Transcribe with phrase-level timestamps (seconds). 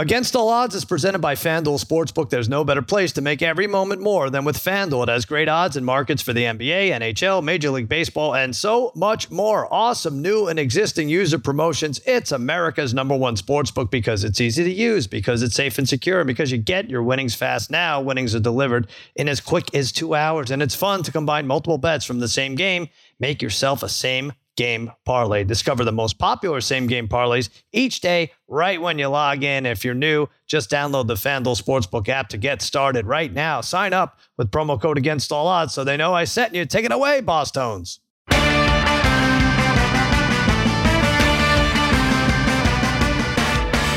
[0.00, 2.30] Against All Odds is presented by FanDuel Sportsbook.
[2.30, 5.02] There's no better place to make every moment more than with FanDuel.
[5.02, 8.92] It has great odds and markets for the NBA, NHL, Major League Baseball, and so
[8.94, 9.68] much more.
[9.70, 12.00] Awesome new and existing user promotions.
[12.06, 16.20] It's America's number one sportsbook because it's easy to use, because it's safe and secure,
[16.20, 18.00] and because you get your winnings fast now.
[18.00, 18.86] Winnings are delivered
[19.16, 22.28] in as quick as two hours, and it's fun to combine multiple bets from the
[22.28, 22.88] same game.
[23.18, 25.42] Make yourself a same game parlay.
[25.42, 29.64] Discover the most popular same game parlays each day right when you log in.
[29.64, 33.62] If you're new, just download the FanDuel Sportsbook app to get started right now.
[33.62, 36.66] Sign up with promo code against all odds so they know I sent you.
[36.66, 38.00] Take it away, Boss Tones.
[38.28, 38.36] All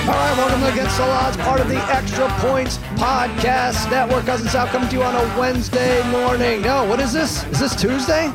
[0.10, 4.26] right, welcome to Against All Odds, part of the Extra Points Podcast Network.
[4.26, 6.62] Cousin Sal coming to you on a Wednesday morning.
[6.62, 7.44] No, what is this?
[7.48, 8.32] Is this Tuesday?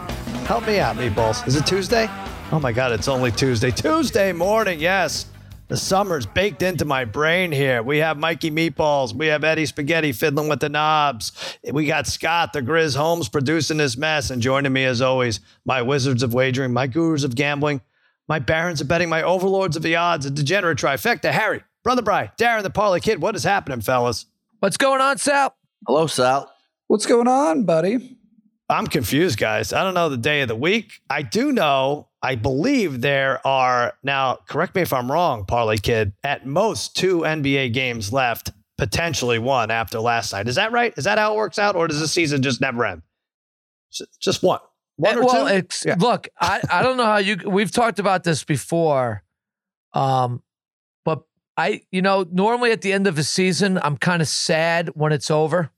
[0.48, 1.46] Help me out, Meatballs.
[1.46, 2.06] Is it Tuesday?
[2.52, 3.70] Oh my God, it's only Tuesday.
[3.70, 5.26] Tuesday morning, yes.
[5.68, 7.82] The summer's baked into my brain here.
[7.82, 9.12] We have Mikey Meatballs.
[9.12, 11.32] We have Eddie Spaghetti fiddling with the knobs.
[11.70, 14.30] We got Scott, the Grizz Holmes, producing this mess.
[14.30, 17.82] And joining me, as always, my wizards of wagering, my gurus of gambling,
[18.26, 22.32] my barons of betting, my overlords of the odds, a degenerate trifecta, Harry, Brother Bry,
[22.38, 23.20] Darren, the Parlay Kid.
[23.20, 24.24] What is happening, fellas?
[24.60, 25.54] What's going on, Sal?
[25.86, 26.50] Hello, Sal.
[26.86, 28.17] What's going on, buddy?
[28.68, 29.72] I'm confused, guys.
[29.72, 31.00] I don't know the day of the week.
[31.08, 36.12] I do know, I believe there are now, correct me if I'm wrong, Parlay Kid,
[36.22, 40.48] at most two NBA games left, potentially one after last night.
[40.48, 40.92] Is that right?
[40.98, 41.76] Is that how it works out?
[41.76, 43.02] Or does the season just never end?
[44.20, 44.60] Just one.
[44.96, 45.54] One or well, two?
[45.54, 45.96] It's, yeah.
[45.98, 47.38] look, I, I don't know how you.
[47.46, 49.22] We've talked about this before,
[49.94, 50.42] um,
[51.04, 51.22] but
[51.56, 55.12] I, you know, normally at the end of a season, I'm kind of sad when
[55.12, 55.70] it's over.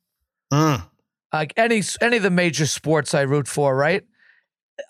[0.52, 0.89] Mm.
[1.32, 3.76] Like any any of the major sports, I root for.
[3.76, 4.02] Right?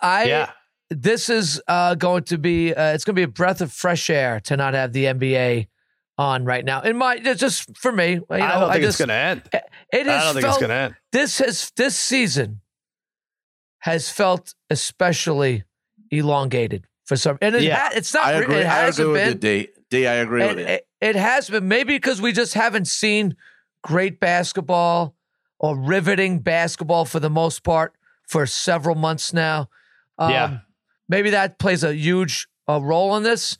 [0.01, 0.25] I.
[0.25, 0.51] Yeah.
[0.93, 2.75] This is uh, going to be.
[2.75, 5.69] Uh, it's going to be a breath of fresh air to not have the NBA
[6.19, 6.81] on right now.
[6.83, 9.15] In my, just for me, you know, I don't think I just, it's going to
[9.15, 9.43] end.
[9.93, 10.95] It I don't think felt, it's going to end.
[11.13, 12.61] This has this season
[13.79, 15.63] has felt especially
[16.11, 17.39] elongated for some.
[17.41, 18.25] And it Yeah, ha- it's not.
[18.27, 18.57] I agree.
[18.57, 19.29] It I hasn't agree been.
[19.35, 19.69] with you, D.
[19.91, 20.07] D.
[20.07, 20.65] I agree It, with you.
[20.75, 23.37] it, it has been maybe because we just haven't seen
[23.85, 25.15] great basketball
[25.61, 27.95] or riveting basketball for the most part
[28.27, 29.69] for several months now.
[30.19, 30.59] Um, Yeah.
[31.09, 33.59] Maybe that plays a huge uh, role in this,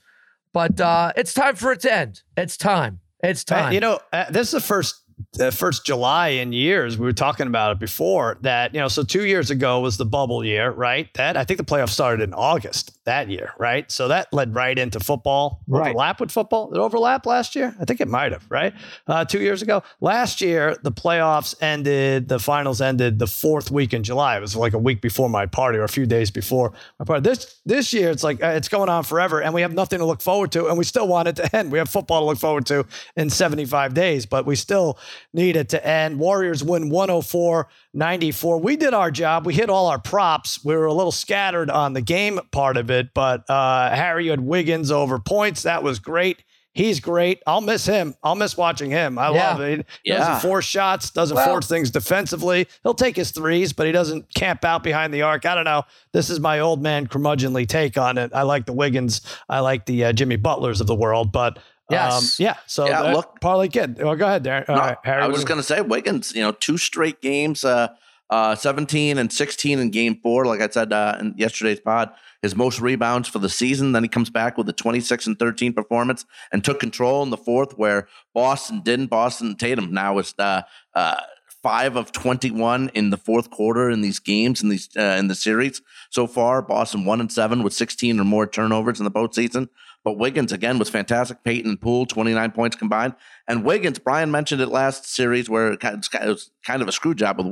[0.53, 2.23] but uh, it's time for it to end.
[2.37, 3.01] It's time.
[3.23, 3.73] It's Uh, time.
[3.73, 5.03] you know, uh, this is the first
[5.33, 6.99] the first July in years.
[6.99, 10.05] We were talking about it before that, you know, so two years ago was the
[10.05, 11.13] bubble year, right?
[11.15, 13.91] That I think the playoffs started in August that year, right?
[13.91, 15.61] So that led right into football.
[15.69, 15.91] Right.
[15.91, 16.73] Overlap with football?
[16.75, 17.75] It overlap last year?
[17.81, 18.75] I think it might have, right?
[19.07, 19.83] Uh, two years ago.
[20.01, 24.37] Last year, the playoffs ended, the finals ended the fourth week in July.
[24.37, 27.23] It was like a week before my party or a few days before my party.
[27.23, 30.05] This this year, it's like uh, it's going on forever, and we have nothing to
[30.05, 31.71] look forward to, and we still want it to end.
[31.71, 32.87] We have football to look forward to
[33.17, 34.99] in 75 days, but we still
[35.33, 36.19] need it to end.
[36.19, 38.59] Warriors win 104 94.
[38.61, 39.47] We did our job.
[39.47, 40.65] We hit all our props.
[40.65, 44.41] We were a little scattered on the game part of it, but uh, Harry had
[44.41, 45.63] Wiggins over points.
[45.63, 46.43] That was great.
[46.73, 47.43] He's great.
[47.49, 48.15] I'll miss him.
[48.23, 49.19] I'll miss watching him.
[49.19, 49.51] I Yeah.
[49.51, 49.87] love it.
[50.05, 50.19] He Yeah.
[50.19, 52.69] doesn't force shots, doesn't Well- force things defensively.
[52.85, 55.45] He'll take his threes, but he doesn't camp out behind the arc.
[55.47, 55.83] I don't know.
[56.13, 58.31] This is my old man curmudgeonly take on it.
[58.33, 59.21] I like the Wiggins.
[59.49, 61.59] I like the uh, Jimmy Butlers of the world, but
[61.91, 62.41] um, Yes.
[62.41, 62.57] yeah.
[62.67, 63.99] So Yeah, that- look- parlay kid.
[64.03, 64.69] Well, go ahead, Darren.
[64.69, 65.23] No, right, Harry.
[65.23, 66.33] I was do you- going to say Wiggins.
[66.35, 67.89] You know, two straight games, uh,
[68.31, 70.45] uh, seventeen and sixteen in Game Four.
[70.47, 72.11] Like I said uh, in yesterday's pod,
[72.43, 73.91] his most rebounds for the season.
[73.93, 77.37] Then he comes back with a twenty-six and thirteen performance and took control in the
[77.37, 79.07] fourth, where Boston didn't.
[79.09, 80.63] Boston Tatum now is uh,
[80.95, 81.17] uh,
[81.61, 85.35] five of twenty-one in the fourth quarter in these games in these uh, in the
[85.35, 86.63] series so far.
[86.63, 89.69] Boston one and seven with sixteen or more turnovers in the postseason.
[90.03, 91.45] But Wiggins again was fantastic.
[91.45, 93.15] Payton and Poole, 29 points combined.
[93.47, 96.93] And Wiggins, Brian mentioned it last series where it kind of- was kind of a
[96.93, 97.47] screw job with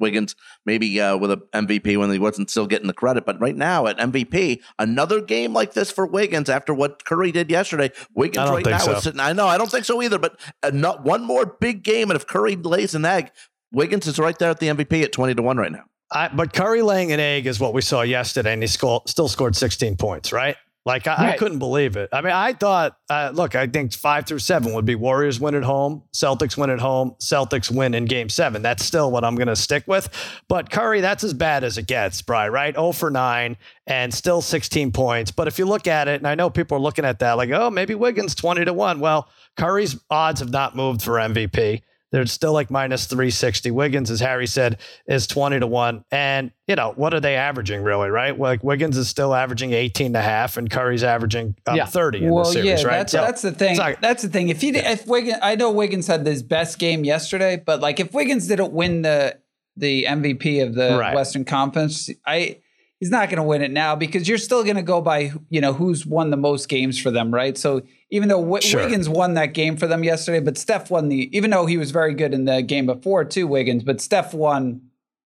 [0.00, 0.34] Wiggins,
[0.66, 3.24] maybe uh, with a MVP when he wasn't still getting the credit.
[3.24, 7.50] But right now at MVP, another game like this for Wiggins after what Curry did
[7.50, 7.92] yesterday.
[8.14, 8.96] Wiggins right now so.
[8.96, 9.20] is sitting.
[9.20, 10.18] I know, I don't think so either.
[10.18, 13.30] But uh, not one more big game, and if Curry lays an egg,
[13.70, 15.84] Wiggins is right there at the MVP at 20 to one right now.
[16.10, 19.28] I, but Curry laying an egg is what we saw yesterday, and he sco- still
[19.28, 20.56] scored 16 points, right?
[20.84, 22.08] Like I, I couldn't believe it.
[22.12, 25.54] I mean, I thought, uh, look, I think five through seven would be Warriors win
[25.54, 28.62] at home, Celtics win at home, Celtics win in Game Seven.
[28.62, 30.08] That's still what I'm going to stick with.
[30.48, 32.48] But Curry, that's as bad as it gets, Bry.
[32.48, 32.74] Right?
[32.74, 33.56] 0 for nine
[33.86, 35.30] and still 16 points.
[35.30, 37.50] But if you look at it, and I know people are looking at that like,
[37.50, 38.98] oh, maybe Wiggins 20 to one.
[38.98, 41.82] Well, Curry's odds have not moved for MVP.
[42.12, 43.70] They're still like minus 360.
[43.70, 46.04] Wiggins, as Harry said, is 20 to 1.
[46.12, 48.38] And, you know, what are they averaging really, right?
[48.38, 51.86] Like Wiggins is still averaging 18 and a half and Curry's averaging um, Yeah.
[51.86, 52.98] 30 in well, the series, yeah, right?
[52.98, 53.78] that's So- that's the thing.
[54.00, 54.50] that's the thing.
[54.50, 58.12] If he if Wiggins, I know Wiggins had his best game yesterday, but like if
[58.12, 59.38] Wiggins didn't win the
[59.74, 61.14] the MVP of the Right.
[61.14, 62.58] Western Conference, I
[63.02, 65.60] he's not going to win it now because you're still going to go by you
[65.60, 67.58] know who's won the most games for them, right?
[67.58, 68.80] So even though w- Sure.
[68.84, 71.90] Wiggins won that game for them yesterday, but Steph won the even though he was
[71.90, 74.82] very good in the game before too, Wiggins, but Steph won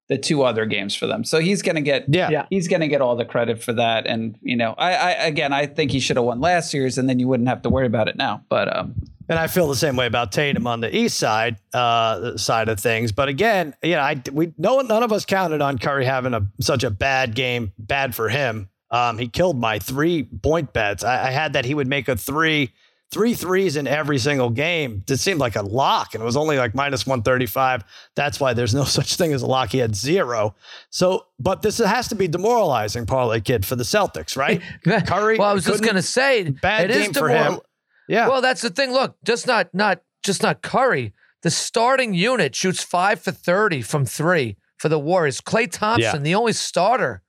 [0.09, 2.31] the two other games for them, so he's going to get yeah.
[2.31, 2.47] Yeah.
[2.51, 4.07] he's going to get all the credit for that.
[4.07, 7.09] And you know, I, I again, I think he should have won last year's, and
[7.09, 8.45] then you wouldn't have to worry about it now.
[8.49, 8.95] But um,
[9.29, 12.79] And I feel the same way about Tatum on the east side uh, side of
[12.79, 13.11] things.
[13.13, 16.47] But again, you know, I we no none of us counted on Curry having a
[16.61, 18.69] such a bad game, bad for him.
[18.91, 21.03] Um, he killed my three point bets.
[21.03, 22.73] I, I had that he would make a three,
[23.11, 25.03] three threes in every single game.
[25.09, 27.85] It seemed like a lock, and it was only like minus one thirty five.
[28.15, 29.71] That's why there's no such thing as a lock.
[29.71, 30.55] He had zero.
[30.91, 34.61] So, but this has to be demoralizing, parlay kid, for the Celtics, right?
[35.07, 35.39] Curry.
[35.39, 37.61] Well, I was just gonna say bad it is game for him.
[38.09, 38.29] Yeah.
[38.29, 38.93] Well, that's the thing.
[38.93, 41.13] Look, just not not just not Curry.
[41.43, 45.41] The starting unit shoots five for thirty from three for the Warriors.
[45.41, 47.23] Klay Thompson, the only starter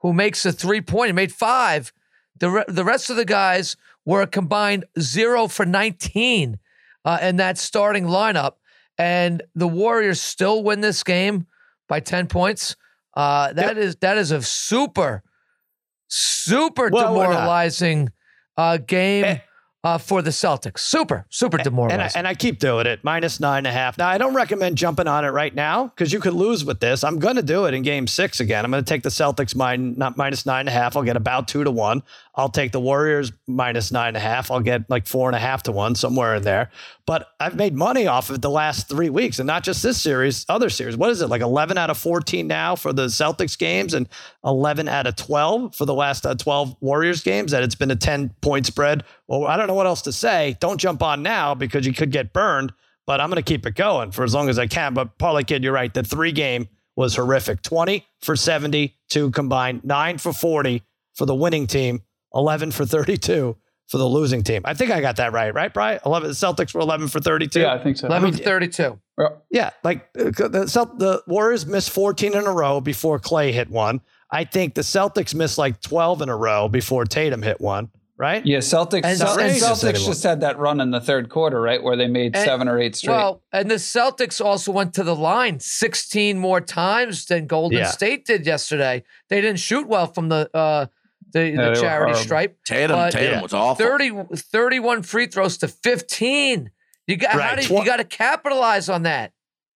[0.00, 1.92] who makes a three point, he made five.
[2.38, 6.58] The re- the rest of the guys were a combined zero for nineteen
[7.04, 8.54] uh, in that starting lineup,
[8.98, 11.46] and the Warriors still win this game
[11.88, 12.76] by ten points.
[13.14, 15.22] Uh, that is that is a super,
[16.08, 18.10] super Well, demoralizing
[18.56, 19.38] uh, game Eh.
[19.84, 20.80] uh, for the Celtics.
[20.80, 22.18] Super, super And I, demoralizing.
[22.18, 23.96] and I keep doing it minus nine and a half.
[23.98, 27.02] Now I don't recommend jumping on it right now because you could lose with this.
[27.02, 28.64] I'm going to do it in Game Six again.
[28.64, 30.96] I'm going to take the Celtics min, not minus nine and a half.
[30.96, 32.02] I'll get about two to one.
[32.34, 34.50] I'll take the Warriors minus nine and a half.
[34.50, 36.70] I'll get like four and a half to one somewhere in there.
[37.06, 40.46] But I've made money off of the last three weeks, and not just this series,
[40.48, 40.96] other series.
[40.96, 41.42] What is it like?
[41.42, 44.08] 11 out of 14 now for the Celtics games, and
[44.44, 47.52] 11 out of 12 for the last uh, 12 Warriors games.
[47.52, 49.04] That it's been a 10 point spread.
[49.26, 50.56] Well, I don't know what else to say.
[50.60, 52.72] Don't jump on now because you could get burned.
[53.06, 54.94] But I'm going to keep it going for as long as I can.
[54.94, 55.92] But Parlay Kid, you're right.
[55.92, 57.62] The three game was horrific.
[57.62, 60.82] 20 for 72 combined, nine for 40
[61.14, 62.02] for the winning team,
[62.34, 63.56] 11 for 32
[63.88, 64.62] for the losing team.
[64.64, 65.98] I think I got that right, right, Brian?
[66.06, 66.28] 11.
[66.28, 67.60] The Celtics were 11 for 32.
[67.60, 68.06] Yeah, I think so.
[68.06, 69.00] Eleven for thirty-two.
[69.50, 73.68] Yeah, like uh, the Celt- the Warriors missed 14 in a row before Klay hit
[73.68, 74.00] one.
[74.30, 77.90] I think the Celtics missed like 12 in a row before Tatum hit one.
[78.16, 78.44] Right?
[78.44, 79.00] Yeah, Celtics.
[79.04, 80.08] And- Cel- and- Celtics Anymore.
[80.08, 82.78] just had that run in the third quarter, right, where they made And- seven or
[82.78, 83.14] eight straight.
[83.14, 87.86] Well, and the Celtics also went to the line 16 more times than Golden Yeah.
[87.86, 89.02] State did yesterday.
[89.30, 90.86] They didn't shoot well from the uh,
[91.32, 92.58] the, Yeah, the charity um, stripe.
[92.66, 93.42] Tatum, But- Tatum Yeah.
[93.42, 93.84] was awful.
[93.86, 96.70] 30, 31 free throws to 15.
[97.06, 97.60] You got how Right.
[97.60, 99.32] do, Tw- you got to capitalize on that.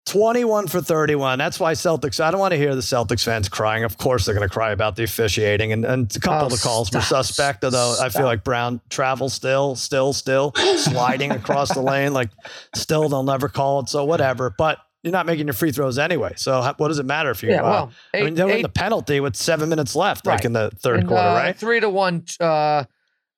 [0.05, 1.39] 21 for 31.
[1.39, 3.85] That's why Celtics, I don't want to hear the Celtics fans crying.
[3.85, 5.71] Of course, they're going to cry about the officiating.
[5.71, 8.44] And, and a couple Oh, of the oh, calls were suspect, although I feel like
[8.44, 12.11] Brown travels still, still, still sliding across the lane.
[12.13, 12.31] Like,
[12.75, 13.88] still, they'll never call it.
[13.89, 14.53] So, whatever.
[14.57, 16.33] But you're not making your free throws anyway.
[16.38, 18.51] So, how- what does it matter if you, Yeah, well, I mean, eight- they were
[18.51, 21.57] in the penalty with seven minutes left, like in the third And, quarter, uh, right?
[21.57, 22.85] Three to one uh,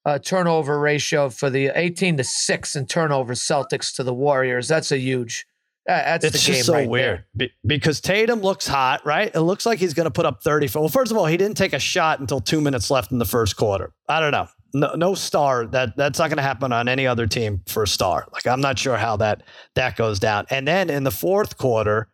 [0.05, 4.67] uh, turnover ratio for the 18 to six in turnover Celtics to the Warriors.
[4.67, 5.45] That's a huge.
[5.87, 9.29] Uh, that's It's the game so right weird Be- because Tatum looks hot, right?
[9.35, 10.67] It looks like he's going to put up 30.
[10.73, 13.25] Well, first of all, he didn't take a shot until two minutes left in the
[13.25, 13.93] first quarter.
[14.09, 14.47] I don't know.
[14.75, 17.87] No, no star that that's not going to happen on any other team for a
[17.87, 18.27] star.
[18.33, 19.43] Like I'm not sure how that
[19.75, 20.45] that goes down.
[20.49, 22.09] And then in the fourth quarter,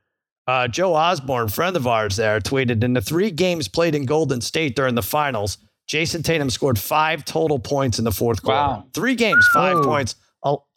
[0.48, 4.42] uh, Joe Osborne, friend of ours, there tweeted in the three games played in Golden
[4.42, 5.58] State during the finals,
[5.88, 8.58] Jayson Tatum scored five total points in the fourth quarter.
[8.60, 8.86] Wow.
[8.94, 9.84] Three games, five Oh.
[9.84, 10.16] points,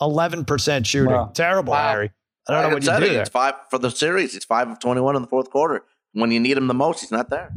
[0.00, 1.12] eleven percent shooting.
[1.14, 1.32] Wow.
[1.35, 1.88] Terrible, Wow.
[1.90, 2.11] Harry.
[2.49, 3.20] I don't know Like what you do there.
[3.23, 4.35] It's five for the series.
[4.35, 5.85] It's five of twenty-one in the fourth quarter.
[6.12, 7.52] When you need him the most, he's not there.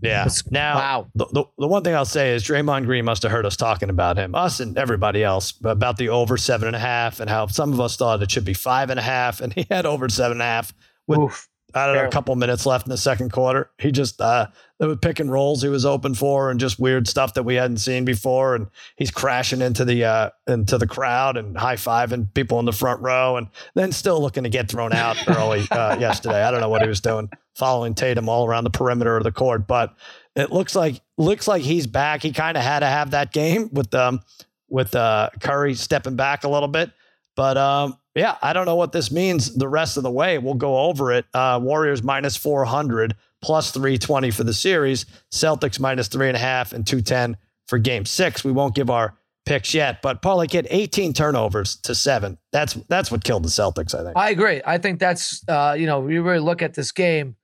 [0.00, 0.18] Yeah.
[0.18, 1.06] That's- now, wow.
[1.14, 3.90] the, the, the one thing I'll say is Draymond Green must have heard us talking
[3.90, 7.46] about him, us and everybody else, about the over seven and a half and how
[7.46, 9.40] some of us thought it should be five and a half.
[9.40, 10.72] And he had over seven and a half
[11.06, 11.48] with, Oof.
[11.74, 12.12] I don't know, a Barely.
[12.12, 13.70] couple minutes left in the second quarter.
[13.78, 14.46] He just, uh,
[14.78, 17.54] there was pick and rolls he was open for and just weird stuff that we
[17.56, 18.54] hadn't seen before.
[18.54, 22.72] And he's crashing into the, uh, into the crowd and high fiving people in the
[22.72, 26.42] front row and then still looking to get thrown out early, uh, yesterday.
[26.42, 29.32] I don't know what he was doing, following Tatum all around the perimeter of the
[29.32, 29.94] court, but
[30.34, 32.22] it looks like looks like he's back.
[32.22, 34.20] He kind of had to have that game with um
[34.68, 36.90] with uh Curry stepping back a little bit.
[37.34, 40.38] But um yeah, I don't know what this means the rest of the way.
[40.38, 41.26] We'll go over it.
[41.34, 45.06] Uh Warriors minus four hundred plus three twenty for the series.
[45.32, 47.36] Celtics minus three and a half and two ten
[47.66, 48.44] for game six.
[48.44, 52.36] We won't give our picks yet, but Parlay Kid, 18 turnovers to seven.
[52.52, 54.16] That's that's what killed the Celtics, I think.
[54.16, 54.60] I agree.
[54.66, 57.36] I think that's uh, you know, you really look at this game,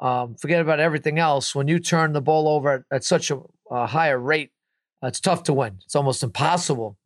[0.00, 1.54] um, forget about everything else.
[1.54, 3.40] When you turn the ball over at, at such a,
[3.70, 4.50] a, higher rate,
[5.02, 5.78] uh, it's tough to win.
[5.84, 6.98] It's almost impossible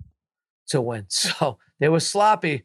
[0.68, 1.06] to win.
[1.10, 2.64] So they were sloppy.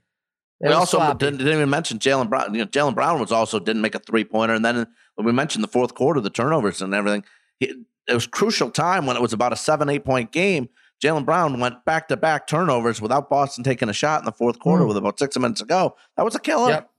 [0.62, 2.53] They we also didn't, didn't, even mention Jaylen Brown.
[2.53, 5.31] You know, Jaylen Brown was also didn't make a three pointer, and then when we
[5.31, 7.24] mentioned the fourth quarter, the turnovers and everything,
[7.59, 7.77] it
[8.09, 10.69] was crucial time when it was about a seven eight point game
[11.01, 14.59] Jaylen Brown went back to back turnovers without Boston taking a shot in the fourth
[14.59, 14.89] quarter mm.
[14.89, 15.95] with about six minutes to go.
[16.17, 16.69] That was a killer.
[16.71, 16.89] Yep.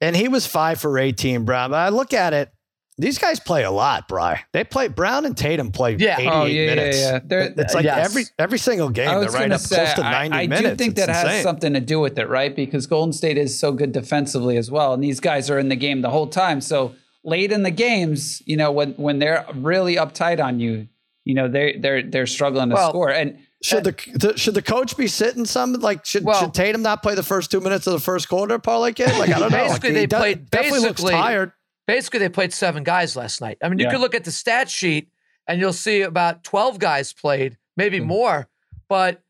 [0.00, 1.70] And he was five for 18, Brown.
[1.70, 2.50] But I look at it,
[2.96, 4.44] these guys play a lot, Bry.
[4.52, 6.18] They play Brown and Tatum play yeah.
[6.18, 6.98] 88 oh, yeah, minutes.
[6.98, 7.48] Yeah, yeah.
[7.56, 8.08] It's like yes.
[8.08, 10.66] every every single game they're right up say, close to 90 I, I minutes.
[10.66, 11.30] I do think it's that insane.
[11.30, 12.54] has something to do with it, right?
[12.54, 14.94] Because Golden State is so good defensively as well.
[14.94, 16.60] And these guys are in the game the whole time.
[16.60, 20.86] So late in the games, you know, when when they're really uptight on you,
[21.24, 23.10] you know, they they're they're struggling to well, score.
[23.10, 26.82] And should the, the, should the coach be sitting some like should, well, should Tatum
[26.82, 29.50] not play the first two minutes of the first quarter parlay kid like I don't
[29.50, 31.52] know basically like, they played definitely looks tired
[31.86, 33.92] basically they played seven guys last night I mean you yeah.
[33.92, 35.08] could look at the stat sheet
[35.46, 38.08] and you'll see about twelve guys played maybe mm-hmm.
[38.08, 38.48] more
[38.88, 39.20] but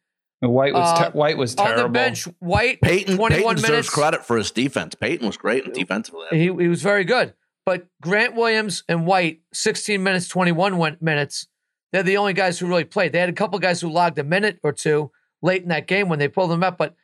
[0.40, 1.84] White was ter- uh, White was terrible.
[1.84, 3.62] On the bench, White Payton, 21 Payton minutes.
[3.62, 4.94] deserves credit for his defense.
[4.94, 6.26] Payton was great defensively.
[6.30, 7.32] He, he was very good.
[7.64, 11.46] But Grant Williams and White, 16 minutes, 21 minutes.
[11.92, 13.12] They're the only guys who really played.
[13.12, 15.10] They had a couple guys who logged a minute or two
[15.42, 16.94] late in that game when they pulled them up, but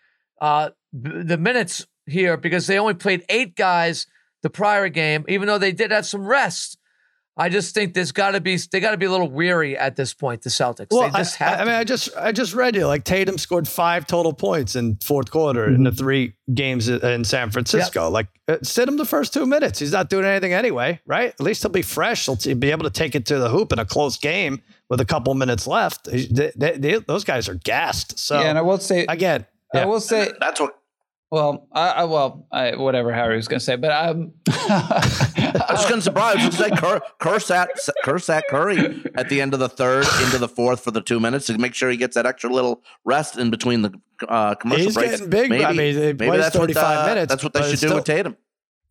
[0.40, 4.06] uh, the minutes here because they only played eight guys
[4.42, 6.76] the prior game, even though they did have some rest.
[7.36, 9.96] I just think there's got to be they got to be a little weary at
[9.96, 10.42] this point.
[10.42, 10.88] The Celtics.
[10.90, 14.34] Well, I, I, mean, I just I just read you like Tatum scored five total
[14.34, 15.76] points in fourth quarter mm-hmm.
[15.76, 18.04] in the three games in San Francisco.
[18.04, 18.12] Yep.
[18.12, 19.78] Like uh, sit him the first two minutes.
[19.78, 21.30] He's not doing anything anyway, right?
[21.30, 22.26] At least he'll be fresh.
[22.26, 25.06] He'll be able to take it to the hoop in a close game with a
[25.06, 26.04] couple minutes left.
[26.04, 28.18] They, they, they, those guys are gassed.
[28.18, 29.82] So yeah, and I will say again, yeah.
[29.82, 30.79] I will say that's what
[31.30, 35.84] well, I, I well, I, whatever Harry was going to say, but um, I was
[35.84, 36.36] going to surprise.
[36.38, 37.70] I was going to say cur- curse at
[38.04, 41.20] curse at Curry at the end of the third into the fourth for the two
[41.20, 43.92] minutes to make sure he gets that extra little rest in between the
[44.28, 45.10] uh, commercial He's breaks.
[45.12, 45.50] getting big.
[45.50, 47.30] Maybe, I mean, maybe that's what, uh, minutes.
[47.30, 48.36] That's what they should do still, with Tatum.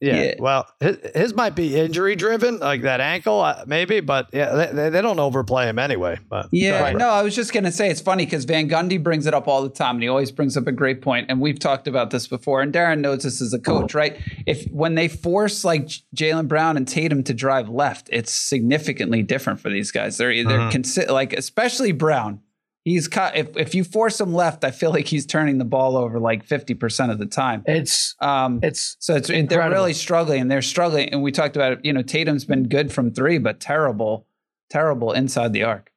[0.02, 0.22] Yeah.
[0.22, 0.34] yeah.
[0.40, 4.90] Well, his, his, might be injury driven, like that ankle, uh, maybe, but yeah, they,
[4.90, 6.18] they don't overplay him anyway.
[6.30, 6.96] But yeah, right.
[6.96, 9.62] no, I was just gonna say it's funny because Van Gundy brings it up all
[9.62, 11.28] the time, and he always brings up a great point.
[11.30, 14.18] And we've talked about this before, and Darren knows this as a coach, right?
[14.46, 19.60] If when they force like Jaylen Brown and Tatum to drive left, it's significantly different
[19.60, 20.18] for these guys.
[20.18, 20.78] They're they're mm-hmm.
[20.78, 22.42] consi- like especially Brown
[22.90, 23.36] he's cut.
[23.38, 26.44] If if you force him left, I feel like he's turning the ball over like
[26.44, 27.64] fifty percent of the time.
[27.66, 29.70] It's um, it's so it's incredible.
[29.70, 30.42] they're really struggling.
[30.42, 31.80] and They're struggling, and we talked about it.
[31.84, 34.26] You know, Tatum's been good from three, but terrible,
[34.70, 35.92] terrible inside the arc.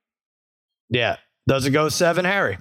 [0.90, 1.16] Yeah,
[1.48, 2.58] does it go seven, Harry?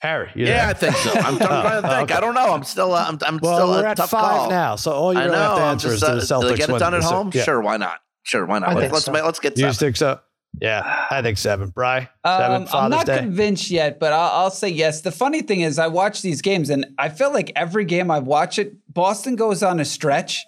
[0.00, 0.66] Harry, yeah, there?
[0.68, 1.10] I think so.
[1.12, 2.02] I'm, I'm trying to think.
[2.02, 2.14] Okay.
[2.14, 2.52] I don't know.
[2.52, 2.92] I'm still.
[2.92, 3.18] Uh, I'm.
[3.22, 4.50] I'm well, still we're at five call.
[4.50, 6.56] now, so all you really have to answer just, is uh, the Celtics.
[6.58, 7.30] Get it done at home?
[7.34, 7.44] Yeah.
[7.44, 8.00] Sure, why not?
[8.22, 8.74] Sure, why not?
[8.74, 9.12] Let's, so.
[9.12, 9.58] let's get.
[9.58, 10.20] You think so?
[10.60, 11.68] Yeah, I think seven.
[11.68, 12.62] Bry, seven.
[12.62, 13.18] Um, I'm not Day.
[13.18, 15.02] convinced yet, but I'll, I'll, say yes.
[15.02, 18.20] The funny thing is, I watch these games, and I feel like every game I
[18.20, 20.46] watch it, Boston goes on a stretch,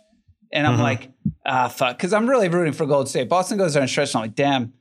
[0.51, 0.83] and I'm mm-hmm.
[0.83, 1.11] like,
[1.45, 3.29] ah, fuck, because I'm really rooting for Gold State.
[3.29, 4.73] Boston goes on a stretch, and I'm like, damn,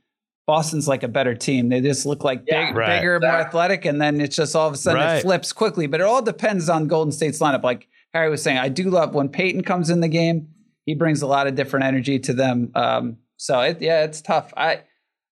[0.46, 1.68] Boston's like a better team.
[1.68, 3.00] They just look like yeah, big, right.
[3.00, 5.16] bigger, more athletic, and then it's just all of a sudden right.
[5.16, 5.86] it flips quickly.
[5.86, 7.62] But it all depends on Golden State's lineup.
[7.62, 10.48] Like Harry was saying, I do love when Payton comes in the game.
[10.86, 12.70] He brings a lot of different energy to them.
[12.74, 14.54] Um, so it, yeah, it's tough.
[14.56, 14.84] I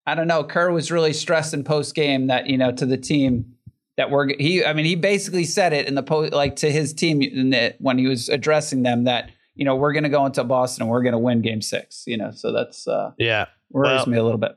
[0.07, 0.45] I don't know.
[0.45, 3.55] Kerr was really stressed in post game that you know to the team
[3.97, 4.65] that we're he.
[4.65, 7.99] I mean, he basically said it in the post like to his team the, when
[7.99, 11.03] he was addressing them that you know we're going to go into Boston and we're
[11.03, 12.05] going to win Game Six.
[12.07, 14.57] You know, so that's uh, yeah worries well, me a little bit.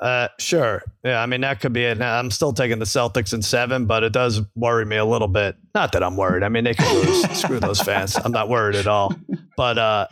[0.00, 0.82] Uh, sure.
[1.04, 1.98] Yeah, I mean that could be it.
[1.98, 5.28] Now, I'm still taking the Celtics in seven, but it does worry me a little
[5.28, 5.56] bit.
[5.74, 6.44] Not that I'm worried.
[6.44, 7.28] I mean they could lose.
[7.38, 8.16] Screw those fans.
[8.16, 9.12] I'm not worried at all.
[9.56, 10.06] But uh,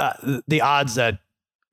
[0.00, 1.20] uh, the odds that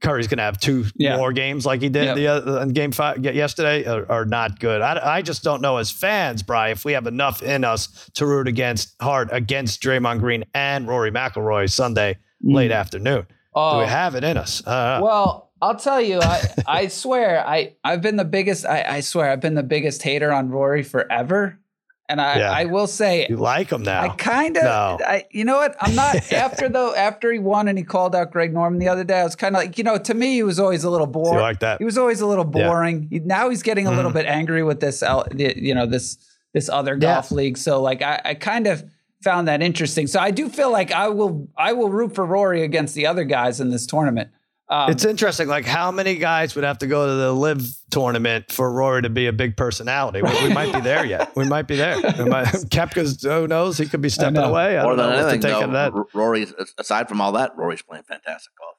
[0.01, 1.17] Curry's going to have two yeah.
[1.17, 2.15] more games like he did yep.
[2.15, 4.81] the uh, in game five yesterday are, are not good.
[4.81, 8.27] I, I, just don't know as fans, Bry, if we have enough in us to
[8.27, 12.53] root against hard against Draymond Green and Rory McIlroy Sunday mm.
[12.53, 13.25] late afternoon.
[13.55, 13.73] Oh.
[13.73, 13.87] Do we oh.
[13.87, 14.65] have it in us?
[14.65, 18.99] Uh, well, I'll tell you, I, I swear, I, I've been the biggest, I, I
[18.99, 21.59] swear, I've been the biggest hater on Rory forever.
[22.09, 22.51] And I, yeah.
[22.51, 24.01] I will say, you like him now.
[24.01, 24.97] I kind of, no.
[25.05, 25.75] I, you know what?
[25.81, 26.95] I'm not after though.
[26.95, 29.55] After he won and he called out Greg Norman the other day, I was kind
[29.55, 31.41] of like, you know, to me, he was always a little boring.
[31.41, 31.79] like that?
[31.79, 33.07] He was always a little boring.
[33.11, 33.19] Yeah.
[33.19, 33.97] He, now he's getting a mm.
[33.97, 35.03] little bit angry with this,
[35.35, 36.17] you know, this
[36.53, 37.37] this other golf yeah.
[37.37, 37.57] league.
[37.57, 38.89] So like, I, I kind of
[39.21, 40.07] found that interesting.
[40.07, 43.25] So I do feel like I will, I will root for Rory against the other
[43.25, 44.29] guys in this tournament.
[44.69, 45.47] Um, it's interesting.
[45.47, 49.09] Like, how many guys would have to go to the LIV tournament for Rory to
[49.09, 50.21] be a big personality?
[50.21, 51.33] We, we might be there yet.
[51.35, 51.95] We might be there.
[52.01, 53.77] Might, Koepka's, who knows?
[53.77, 54.77] He could be stepping away.
[54.77, 55.93] I More than anything, though, that.
[56.13, 56.47] Rory,
[56.77, 58.77] aside from all that, Rory's playing fantastic golf.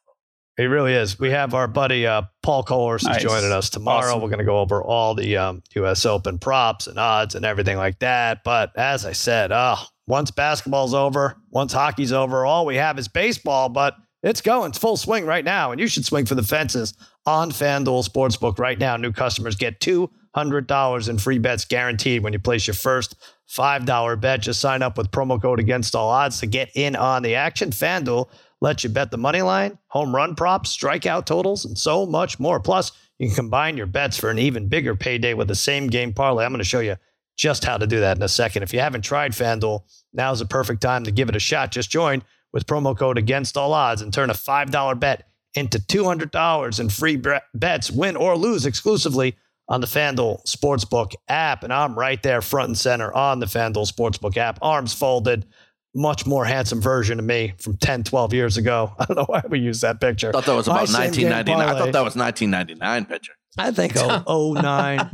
[0.58, 1.20] He really is.
[1.20, 3.22] We have our buddy uh, Paul Cohorse nice.
[3.22, 4.08] joining us tomorrow.
[4.08, 4.20] Awesome.
[4.20, 6.04] We're going to go over all the um, U.S.
[6.04, 8.42] Open props and odds and everything like that.
[8.42, 9.76] But as I said, uh,
[10.08, 13.68] once basketball's over, once hockey's over, all we have is baseball.
[13.68, 14.70] But it's going.
[14.70, 15.70] It's full swing right now.
[15.70, 16.94] And you should swing for the fences
[17.26, 18.96] on FanDuel Sportsbook right now.
[18.96, 23.14] New customers get $200 in free bets guaranteed when you place your first
[23.48, 24.42] $5 bet.
[24.42, 27.70] Just sign up with promo code against all odds to get in on the action.
[27.70, 28.28] FanDuel
[28.60, 32.58] lets you bet the money line, home run props, strikeout totals, and so much more.
[32.58, 36.12] Plus, you can combine your bets for an even bigger payday with the same game
[36.12, 36.44] parlay.
[36.44, 36.96] I'm going to show you
[37.36, 38.64] just how to do that in a second.
[38.64, 39.82] If you haven't tried FanDuel,
[40.12, 41.70] now's the perfect time to give it a shot.
[41.70, 42.22] Just join
[42.52, 47.22] with promo code against all odds and turn a $5 bet into $200 in free
[47.54, 49.36] bets, win or lose exclusively
[49.68, 51.62] on the FanDuel Sportsbook app.
[51.62, 55.46] And I'm right there front and center on the FanDuel Sportsbook app, arms folded,
[55.94, 58.94] much more handsome version of me from 10, 12 years ago.
[58.98, 60.28] I don't know why we use that picture.
[60.28, 61.60] I thought that was about 1999.
[61.60, 63.32] I thought that was 1999 picture.
[63.58, 65.10] I think oh, 09,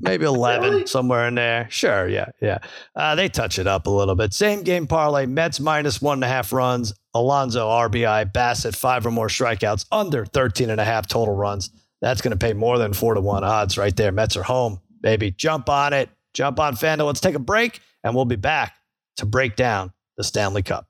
[0.00, 0.86] maybe 11, really?
[0.86, 1.66] somewhere in there.
[1.70, 2.58] Sure, yeah, yeah.
[2.94, 4.32] Uh, they touch it up a little bit.
[4.32, 9.10] Same game parlay, Mets minus one and a half runs, Alonso RBI, Bassitt five or
[9.10, 11.70] more strikeouts, under 13 and a half total runs.
[12.00, 14.12] That's going to pay more than four to one odds right there.
[14.12, 15.30] Mets are home, baby.
[15.30, 16.08] Jump on it.
[16.34, 17.06] Jump on FanDuel.
[17.06, 18.74] Let's take a break, and we'll be back
[19.16, 20.86] to break down the Stanley Cup.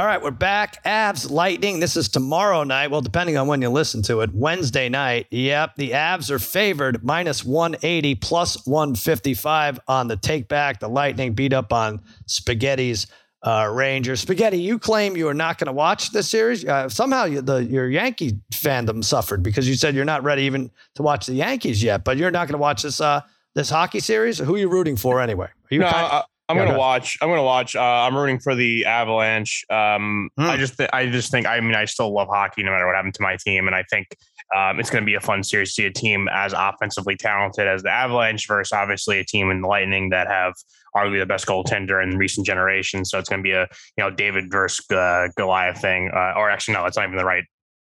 [0.00, 0.82] All right, we're back.
[0.84, 1.78] Avs Lightning.
[1.78, 2.90] This is tomorrow night.
[2.90, 5.26] Well, depending on when you listen to it, Wednesday night.
[5.30, 10.80] Yep, the Avs are favored minus 180 plus 155 on the take back.
[10.80, 13.08] The Lightning beat up on Spaghetti's
[13.42, 14.20] uh, Rangers.
[14.20, 16.64] Spaghetti, you claim you are not going to watch this series.
[16.64, 20.70] Uh, somehow you, the, your Yankee fandom suffered because you said you're not ready even
[20.94, 23.20] to watch the Yankees yet, but you're not going to watch this uh,
[23.54, 24.38] this hockey series.
[24.38, 25.48] Who are you rooting for anyway?
[25.48, 27.18] Are you no, kind of- I'm gonna watch.
[27.20, 27.76] I'm gonna watch.
[27.76, 29.64] Uh, I'm rooting for the Avalanche.
[29.70, 30.60] Um, I hmm.
[30.60, 31.46] just, th- I just think.
[31.46, 33.84] I mean, I still love hockey, no matter what happened to my team, and I
[33.84, 34.08] think
[34.56, 37.68] um, it's going to be a fun series to see a team as offensively talented
[37.68, 40.54] as the Avalanche versus obviously a team in the Lightning that have
[40.96, 43.10] arguably the best goaltender in recent generations.
[43.10, 46.50] So it's going to be a you know David versus uh, Goliath thing, uh, or
[46.50, 47.44] actually no, that's not even the right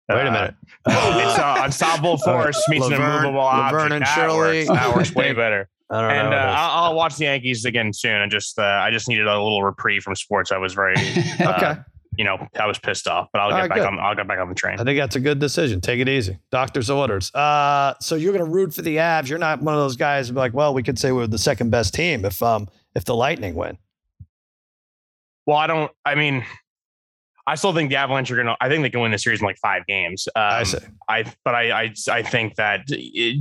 [0.10, 0.56] Wait a minute.
[0.86, 3.74] Uh, it's uh, unstoppable force meets an immovable object.
[3.74, 4.68] Laverne and that Shirley.
[4.68, 8.22] Works, that works way better and uh, I'll, I'll, watch the Yankees again soon.
[8.22, 10.52] And just uh, I just needed a little reprieve from sports.
[10.52, 10.96] I was very
[11.40, 11.76] uh.
[12.18, 13.88] You know, I was pissed off, but I'll get right, back good.
[13.88, 14.00] on.
[14.00, 14.78] I'll get back on the train.
[14.80, 15.80] I think that's a good decision.
[15.80, 16.38] Take it easy.
[16.52, 17.34] Doctor's orders.
[17.34, 19.30] Uh, so you're going to root for the Avs.
[19.30, 21.38] You're not one of those guys who be like, well, we could say we're the
[21.38, 23.78] second best team if um if the Lightning win.
[25.46, 25.92] Well, I don't.
[26.06, 26.46] I mean,
[27.52, 28.56] I still think the Avalanche are going to.
[28.62, 30.26] I think they can win the series in like five games.
[30.38, 30.78] Um, I see.
[31.10, 32.88] I but I I, I think that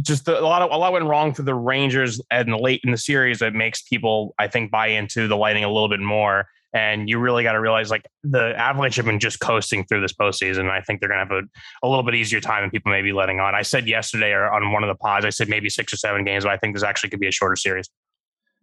[0.03, 2.99] just a lot of a lot went wrong for the Rangers and late in the
[2.99, 3.41] series.
[3.41, 6.49] It makes people I think buy into the Lightning a little bit more.
[6.73, 10.13] And you really got to realize like the Avalanche have been just coasting through this
[10.13, 10.71] postseason.
[10.71, 13.03] I think they're going to have a, a little bit easier time than people may
[13.03, 13.55] be letting on.
[13.55, 16.25] I said yesterday or on one of the pods, I said maybe six or seven
[16.25, 17.89] games, but I think this actually could be a shorter series.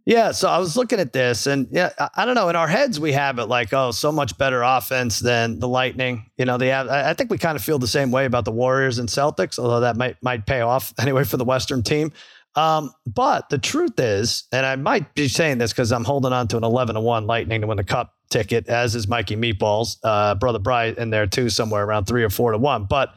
[0.08, 2.48] Yeah, so I was looking at this, and yeah, I don't know.
[2.48, 6.32] In our heads, we have it like, oh, so much better offense than the Lightning.
[6.38, 6.88] You know, they have.
[6.88, 9.82] I think we kind of feel the same way about the Warriors and Celtics, although
[9.82, 12.13] that might might pay off anyway for the Western team.
[12.56, 16.48] Um, but the truth is, and I might be saying this because I'm holding on
[16.48, 19.98] to an 11 to one Lightning to win the Cup ticket, as is Mikey Meatballs,
[20.06, 22.86] uh, brother Bright in there too, somewhere around three or four to one.
[22.86, 23.13] But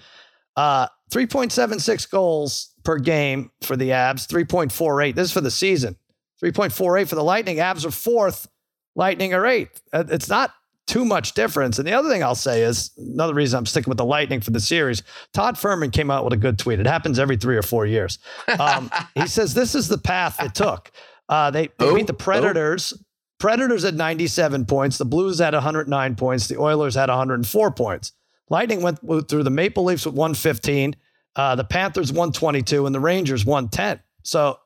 [0.57, 5.15] uh, 3.76 goals per game for the Avs, 3.48.
[5.15, 5.95] This is for the season.
[6.43, 7.59] 3.48 for the Lightning.
[7.59, 8.49] Avs are fourth,
[8.95, 9.81] Lightning are eighth.
[9.93, 10.53] Uh, it's not
[10.87, 11.79] too much difference.
[11.79, 14.51] And the other thing I'll say is another reason I'm sticking with the Lightning for
[14.51, 15.03] the series.
[15.33, 16.81] Todd Fuhrman came out with a good tweet.
[16.81, 18.19] It happens every three or four years.
[18.59, 20.91] Um, he says this is the path it took.
[21.29, 22.93] Uh, they, they oh, beat the Predators.
[22.97, 23.03] Oh.
[23.39, 24.99] Predators at 97 points.
[24.99, 26.49] The Blues had 109 points.
[26.49, 28.13] The Oilers had 104 points.
[28.51, 28.99] Lightning went
[29.29, 30.97] through the Maple Leafs with 115.
[31.37, 34.01] Uh, the Panthers 122 and the Rangers 110.
[34.25, 34.59] So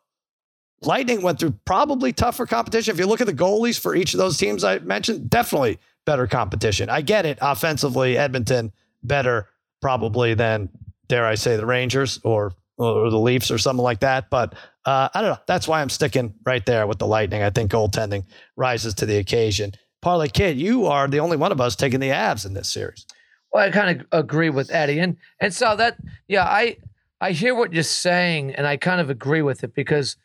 [0.86, 2.94] Lightning went through probably tougher competition.
[2.94, 6.26] If you look at the goalies for each of those teams I mentioned, definitely better
[6.26, 6.90] competition.
[6.90, 7.38] I get it.
[7.40, 9.48] Offensively, Edmonton better
[9.80, 10.68] probably than,
[11.08, 14.30] dare I say, the Rangers or, or the Leafs or something like that.
[14.30, 15.38] But uh, I don't know.
[15.46, 17.42] That's why I'm sticking right there with the Lightning.
[17.42, 18.24] I think goaltending
[18.56, 19.72] rises to the occasion.
[20.02, 23.06] Parlay Kid, you are the only one of us taking the Avs in this series.
[23.52, 26.76] Well, I kind of agree with Eddie, and and so that yeah, I
[27.20, 30.16] I hear what you're saying, and I kind of agree with it because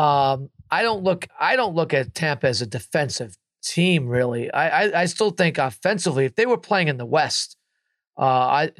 [0.00, 4.50] um, I don't look I don't look at Tampa as a defensive team, really.
[4.50, 7.56] I, I, I still think offensively, if they were playing in the West,
[8.18, 8.70] uh, I,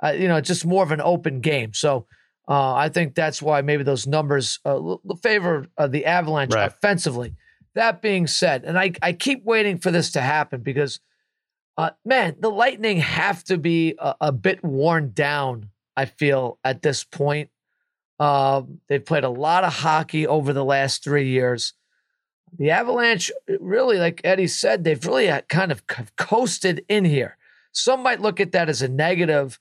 [0.00, 1.74] I, you know, it's just more of an open game.
[1.74, 2.06] So
[2.48, 6.66] uh, I think that's why maybe those numbers uh, favor uh, the Avalanche right.
[6.66, 7.34] offensively.
[7.74, 10.98] That being said, and I, I keep waiting for this to happen because,
[11.76, 15.70] uh, man, the Lightning have to be a, a bit worn down.
[15.96, 17.50] I feel at this point.
[18.20, 21.72] Uh, they've played a lot of hockey over the last three years.
[22.58, 25.82] The Avalanche, really, like Eddie said, they've really kind of
[26.16, 27.38] coasted in here.
[27.72, 29.58] Some might look at that as a negative.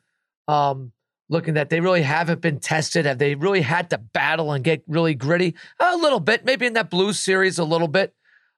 [0.48, 0.92] Um,
[1.30, 3.06] looking that they really haven't been tested?
[3.06, 5.56] Have they really had to battle and get really gritty?
[5.80, 8.14] A little bit, maybe in that Blues series, a little bit.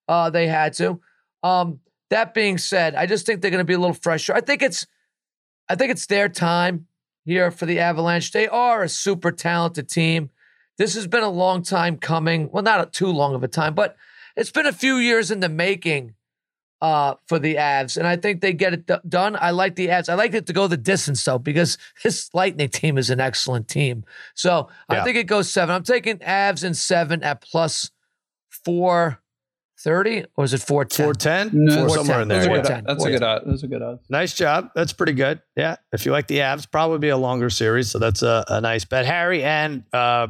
[0.07, 0.99] Uh, they had to.
[1.43, 4.33] Um, that being said, I just think they're going to be a little fresher.
[4.33, 4.87] I think it's,
[5.69, 6.87] I think it's their time
[7.25, 8.31] here for the Avalanche.
[8.31, 10.29] They are a super talented team.
[10.77, 12.49] This has been a long time coming.
[12.51, 13.95] Well, not too long of a time, but
[14.35, 16.15] it's been a few years in the making
[16.81, 19.37] uh, for the Avs, and I think they get it d- done.
[19.39, 20.09] I like the Avs.
[20.09, 23.67] I like it to go the distance though, because this Lightning team is an excellent
[23.67, 24.03] team.
[24.33, 25.01] So yeah.
[25.01, 25.75] I think it goes seven.
[25.75, 27.91] I'm taking Avs and seven at plus
[28.49, 29.20] four
[29.83, 31.05] thirty, or is it four ten?
[31.05, 32.45] Four ten, no, somewhere in there.
[32.45, 32.81] That's, yeah.
[32.85, 33.45] that's a good odds.
[33.45, 34.09] That's a good odds.
[34.09, 34.69] Nice job.
[34.75, 35.41] That's pretty good.
[35.55, 38.61] Yeah, if you like the Avs, probably be a longer series, so that's a, a
[38.61, 39.05] nice bet.
[39.05, 40.27] Harry and uh,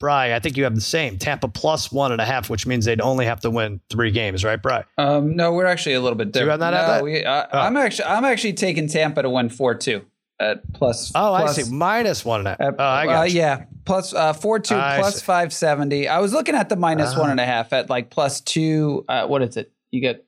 [0.00, 2.84] Bry, I think you have the same Tampa plus one and a half, which means
[2.84, 4.84] they'd only have to win three games, right, Bry?
[4.98, 6.34] Um, no, we're actually a little bit different.
[6.34, 7.04] Do you have not no, that?
[7.04, 7.80] We, I, am oh.
[7.80, 10.04] actually I'm actually taking Tampa to win four two
[10.40, 11.12] at plus.
[11.14, 11.72] Oh, plus, I see.
[11.72, 12.74] Minus one and a half.
[12.78, 16.08] Oh, I got uh, Yeah, plus uh, four two plus five seventy.
[16.08, 19.04] I was looking at the minus uh, one and a half at like plus two.
[19.08, 19.72] Uh, what is it?
[19.90, 20.26] You get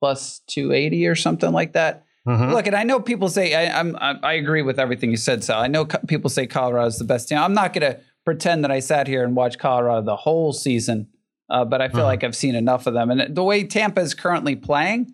[0.00, 2.04] plus two eighty or something like that.
[2.26, 2.52] Mm-hmm.
[2.52, 5.42] Look, and I know people say I, I'm I, I agree with everything you said,
[5.42, 5.60] Sal.
[5.60, 7.38] I know co- people say Colorado is the best team.
[7.38, 11.08] I'm not gonna pretend that I sat here and watched Colorado the whole season,
[11.50, 12.06] uh, but I feel uh-huh.
[12.06, 13.10] like I've seen enough of them.
[13.10, 15.12] And the way Tampa is currently playing,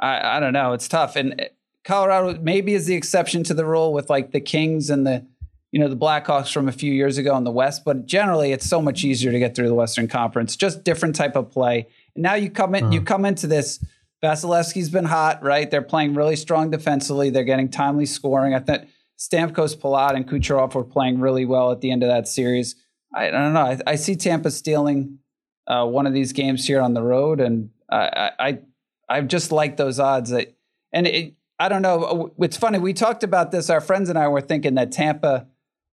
[0.00, 0.72] I, I don't know.
[0.72, 1.16] It's tough.
[1.16, 1.48] And
[1.84, 5.26] Colorado maybe is the exception to the rule with like the Kings and the
[5.72, 7.84] you know the Blackhawks from a few years ago in the West.
[7.84, 10.56] But generally, it's so much easier to get through the Western Conference.
[10.56, 11.86] Just different type of play.
[12.14, 12.92] And now you come in, uh-huh.
[12.92, 13.84] you come into this.
[14.22, 15.70] Vasilevskiy's been hot, right?
[15.70, 17.30] They're playing really strong defensively.
[17.30, 18.54] They're getting timely scoring.
[18.54, 18.88] I think
[19.18, 22.74] Stamkos, Palat, and Kucherov were playing really well at the end of that series.
[23.14, 23.60] I, I don't know.
[23.60, 25.20] I, I, see Tampa stealing
[25.66, 28.58] uh, one of these games here on the road, and I I,
[29.08, 30.30] I just like those odds.
[30.30, 30.54] That,
[30.92, 32.32] and it, I don't know.
[32.38, 32.78] It's funny.
[32.78, 33.68] We talked about this.
[33.68, 35.46] Our friends and I were thinking that Tampa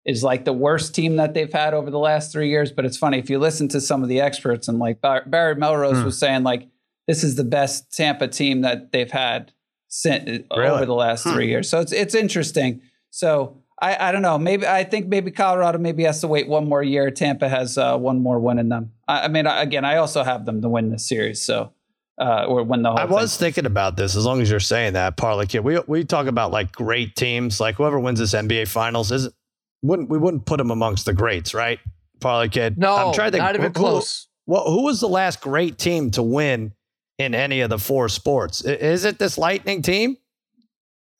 [0.06, 2.71] is like the worst team that they've had over the last three years.
[2.71, 5.97] But it's funny if you listen to some of the experts, and like Barry Melrose
[5.97, 6.06] mm.
[6.06, 6.69] was saying, like
[7.06, 9.51] this is the best Tampa team that they've had
[9.89, 10.69] since, really?
[10.69, 11.32] over the last hmm.
[11.32, 11.69] three years.
[11.69, 12.82] So it's it's interesting.
[13.10, 14.38] So I, I don't know.
[14.38, 17.12] Maybe I think maybe Colorado maybe has to wait one more year.
[17.12, 18.91] Tampa has uh, one more win in them.
[19.08, 21.41] I, I, mean, again, I also have them to win this series.
[21.41, 21.73] So
[22.19, 22.99] uh, or when the whole.
[22.99, 24.15] I was thinking about this.
[24.15, 27.60] As long as you're saying that, Parlay Kid, we we talk about like great teams.
[27.60, 29.30] Like whoever wins this NBA Finals is
[29.82, 31.80] wouldn't we wouldn't put them amongst the greats, right?
[32.19, 32.77] Parlay Kid.
[32.77, 34.27] No, I'm trying to not even who, close.
[34.45, 36.73] Well, who was the last great team to win
[37.17, 38.62] in any of the four sports?
[38.63, 40.17] Is it this Lightning team?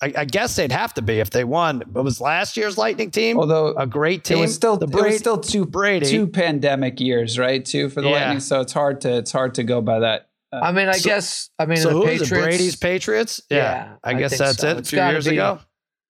[0.02, 1.82] I, I, guess they'd have to be if they won.
[1.88, 4.38] But was last year's Lightning team although a great team?
[4.38, 6.06] It was still the Brady, it was still two Brady.
[6.06, 7.66] two pandemic years, right?
[7.66, 8.26] Two for the yeah.
[8.26, 10.30] Lightning, so it's hard to it's hard to go by that.
[10.52, 12.22] Uh, I mean, I so, guess I mean so the who Patriots.
[12.24, 13.42] Is it, Brady's Patriots?
[13.50, 14.70] Yeah, yeah I, I guess that's so.
[14.70, 14.80] it.
[14.80, 15.60] A few years be, ago,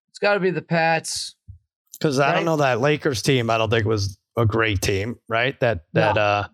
[0.10, 1.36] it's got to be the Pats.
[1.94, 2.30] Because right?
[2.30, 3.50] I don't know that Lakers team.
[3.50, 5.60] I don't think was a great team, right?
[5.60, 6.22] That that no.
[6.22, 6.48] uh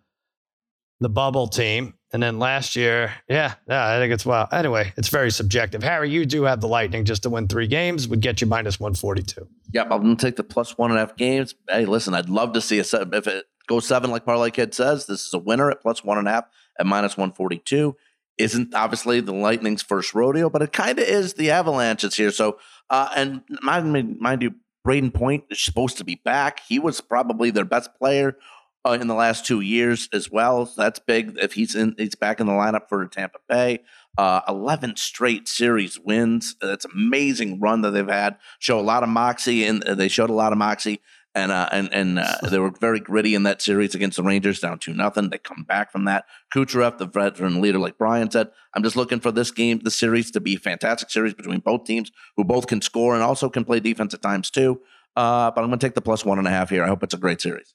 [0.99, 1.95] the bubble team.
[2.13, 4.47] And then last year, yeah, yeah, I think it's well.
[4.51, 5.81] Anyway, it's very subjective.
[5.81, 8.79] Harry, you do have the Lightning just to win three games would get you minus
[8.79, 9.47] one forty two.
[9.73, 11.55] Yep, I'm gonna take the plus one and a half games.
[11.67, 13.15] Hey, listen, I'd love to see a seven.
[13.15, 16.19] If it goes seven, like Parlay Kid says, this is a winner at plus one
[16.19, 16.43] and a half
[16.79, 17.95] at minus one forty two.
[18.37, 22.03] Isn't obviously the Lightning's first rodeo, but it kind of is the Avalanche.
[22.03, 22.31] Avalanche's here.
[22.31, 22.57] So,
[22.89, 24.55] uh, and mind, mind you,
[24.85, 26.61] Brayden Point is supposed to be back.
[26.67, 28.35] He was probably their best player
[28.83, 30.65] uh, in the last two years as well.
[30.65, 31.37] So that's big.
[31.39, 33.83] If he's in, he's back in the lineup for Tampa Bay.
[34.17, 36.55] Uh, Eleven straight series wins.
[36.59, 38.37] That's amazing run that they've had.
[38.57, 41.01] Show a lot of moxie, and they showed a lot of moxie.
[41.35, 44.59] And uh, and and uh, they were very gritty in that series against the Rangers,
[44.59, 45.31] down two nothing.
[45.31, 46.25] They come back from that.
[46.53, 50.29] Kucherov, the veteran leader, like Brian said, I'm just looking for this game, the series,
[50.31, 53.65] to be a fantastic series between both teams, who both can score and also can
[53.65, 54.81] play defense at times too.
[55.15, 56.83] Uh, but I'm going to take the plus one and a half here.
[56.83, 57.73] I hope it's a great series.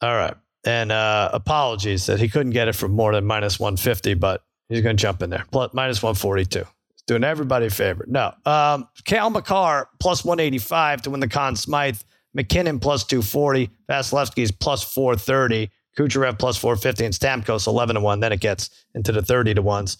[0.00, 0.34] All right.
[0.64, 4.82] And uh, apologies that he couldn't get it for more than minus 150, but he's
[4.82, 5.44] going to jump in there.
[5.52, 6.64] Plus, minus 142.
[7.06, 8.04] Doing everybody a favor.
[8.08, 8.34] No.
[8.44, 12.00] Um, Cale Makar plus 185 to win the Conn Smythe.
[12.36, 13.70] MacKinnon plus 240.
[13.90, 15.70] Vasilevskiy's plus 430.
[15.98, 18.20] Kucherov plus 450 and Stamkos 11 to 1.
[18.20, 19.96] Then it gets into the 30 to ones.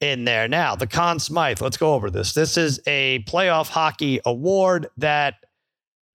[0.00, 0.46] in there.
[0.46, 2.32] Now, the Conn Smythe, let's go over this.
[2.32, 5.34] This is a playoff hockey award that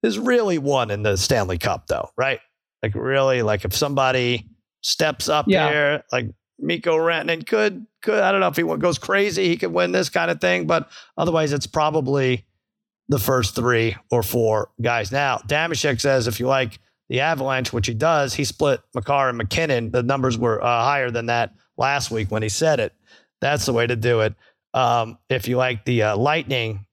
[0.02, 2.40] is really won in the Stanley Cup, though, right?
[2.82, 4.48] Like, really, like if somebody
[4.82, 5.68] steps up yeah.
[5.70, 9.72] here, like Mikko Rantanen could, could, I don't know if he goes crazy, he could
[9.72, 12.46] win this kind of thing, but otherwise, it's probably
[13.08, 15.12] the first three or four guys.
[15.12, 19.38] Now, Damashek says if you like the Avalanche, which he does, he split Makar and
[19.38, 19.90] MacKinnon.
[19.90, 22.94] The numbers were uh, higher than that last week when he said it.
[23.40, 24.34] That's the way to do it.
[24.72, 26.86] Um, if you like the uh, Lightning,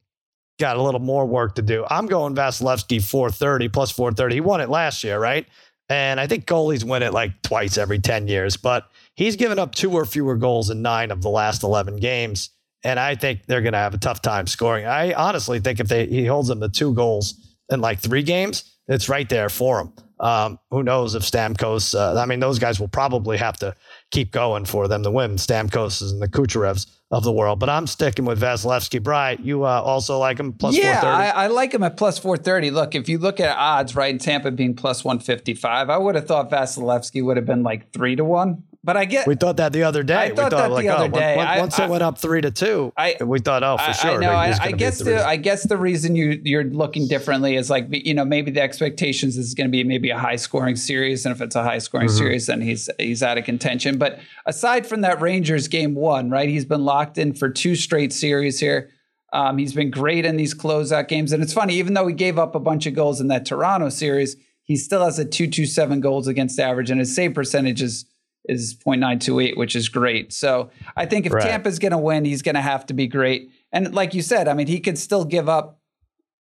[0.60, 1.86] got a little more work to do.
[1.90, 4.36] I'm going Vasilevskiy 430 plus 430.
[4.36, 5.48] He won it last year, right?
[5.90, 9.76] And I think goalies win it like twice every 10 years, but he's given up
[9.76, 12.52] two or fewer goals in nine of the last 11 games.
[12.84, 14.86] And I think they're going to have a tough time scoring.
[14.86, 17.36] I honestly think if they, he holds them to two goals
[17.70, 19.94] in like three games, it's right there for him.
[20.22, 21.96] Um, who knows if Stamkos?
[21.96, 23.76] Uh, I mean, those guys will probably have to
[24.12, 25.38] keep going for them to win.
[25.38, 29.02] Stamkos and the Kucherovs of the world, but I'm sticking with Vasilevskiy.
[29.02, 32.70] Bright, you uh, also like him plus yeah, I, I, like him at plus 430.
[32.70, 36.28] Look, if you look at odds, right, in Tampa being plus 155, I would have
[36.28, 38.64] thought Vasilevskiy would have been like three to one.
[38.84, 39.28] But I get.
[39.28, 40.16] We thought that the other day.
[40.16, 41.36] I thought, thought that like, the other oh, day.
[41.36, 44.12] Once, once I, it went up three to two, I, we thought, oh, for sure.
[44.12, 44.32] I know.
[44.32, 48.16] I, I guess the I guess the reason you you're looking differently is like you
[48.16, 51.42] know maybe the expectations is going to be maybe a high scoring series, and if
[51.42, 52.18] it's a high scoring mm-hmm.
[52.18, 54.00] series, then he's he's out of contention.
[54.00, 56.50] But aside from that Rangers game one, right?
[56.50, 58.90] He's been locked in for two straight series here.
[59.32, 61.76] Um, he's been great in these closeout games, and it's funny.
[61.76, 65.06] Even though he gave up a bunch of goals in that Toronto series, he still
[65.06, 68.06] has a two two seven goals against average, and his save percentage is
[68.52, 70.34] is 0.928, which is great.
[70.34, 71.44] So I think if right.
[71.44, 73.50] Tampa's going to win, he's going to have to be great.
[73.72, 75.80] And like you said, I mean, he could still give up,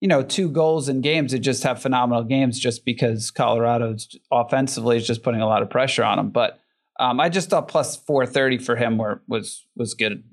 [0.02, 4.98] you know, two goals in games to just have phenomenal games just because Colorado's offensively
[4.98, 6.30] is just putting a lot of pressure on him.
[6.30, 6.60] But
[7.00, 10.24] um, I just thought plus 430 for him were, was was good.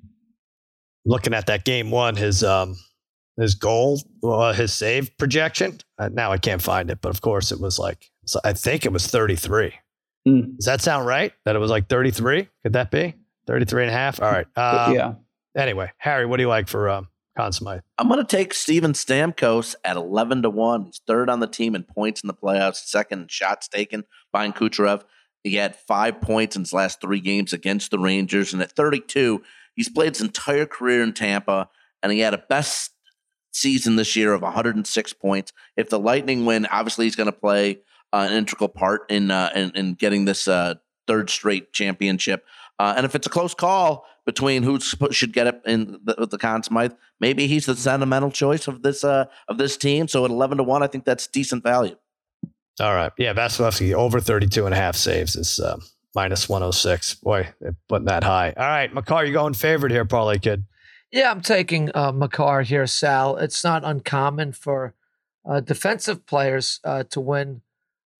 [1.06, 2.76] Looking at that game one, his um
[3.38, 5.78] his goal, uh, his save projection.
[5.98, 8.84] Uh, now I can't find it, but of course it was like so I think
[8.84, 9.72] it was 33.
[10.26, 10.56] Mm.
[10.56, 11.32] Does that sound right?
[11.44, 12.48] That it was like 33?
[12.62, 13.14] Could that be
[13.46, 14.20] 33 and a half?
[14.20, 14.46] All right.
[14.56, 15.14] Um, yeah.
[15.56, 17.80] Anyway, Harry, what do you like for um, Conn Smythe?
[17.98, 20.84] I'm going to take Steven Stamkos at 11 to 1.
[20.84, 24.54] He's third on the team in points in the playoffs, second in shots taken behind
[24.54, 25.02] Kucherov.
[25.42, 28.52] He had five points in his last three games against the Rangers.
[28.52, 29.42] And at 32,
[29.74, 31.68] he's played his entire career in Tampa,
[32.02, 32.92] and he had a best
[33.52, 35.52] season this year of 106 points.
[35.76, 37.80] If the Lightning win, obviously he's going to play
[38.12, 40.74] uh, an integral part in, uh, in, in getting this uh,
[41.06, 42.44] third straight championship.
[42.78, 46.38] Uh, and if it's a close call between who should get it in the, the
[46.38, 50.08] Conn Smythe, maybe he's the sentimental choice of this uh, of this team.
[50.08, 51.96] So at eleven to one, I think that's decent value.
[52.80, 55.78] All right, yeah, Vasilevskiy over 32 and a half saves is uh,
[56.14, 57.14] minus one hundred six.
[57.14, 57.48] Boy,
[57.88, 58.54] putting that high.
[58.56, 60.64] All right, Makar, you're going favorite here, parlay kid?
[61.12, 63.36] Yeah, I'm taking uh, Makar here, Sal.
[63.36, 64.94] It's not uncommon for
[65.44, 67.60] uh, defensive players uh, to win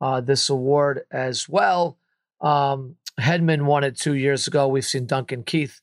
[0.01, 1.99] uh, this award as well.
[2.41, 4.69] Um, Hedman won it two years ago.
[4.69, 5.81] We've seen Duncan Keith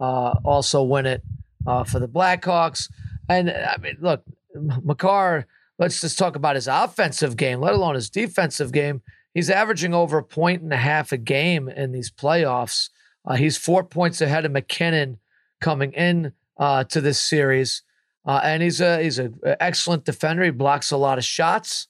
[0.00, 1.22] uh, also win it
[1.66, 2.90] uh, for the Blackhawks.
[3.28, 4.22] And I mean, look,
[4.54, 5.46] Makar,
[5.78, 9.02] let's just talk about his offensive game, let alone his defensive game.
[9.34, 12.90] He's averaging over a point and a half a game in these playoffs.
[13.24, 15.18] Uh, he's four points ahead of MacKinnon
[15.60, 17.82] coming in uh, to this series.
[18.24, 20.44] Uh, and he's a he's an excellent defender.
[20.44, 21.88] He blocks a lot of shots.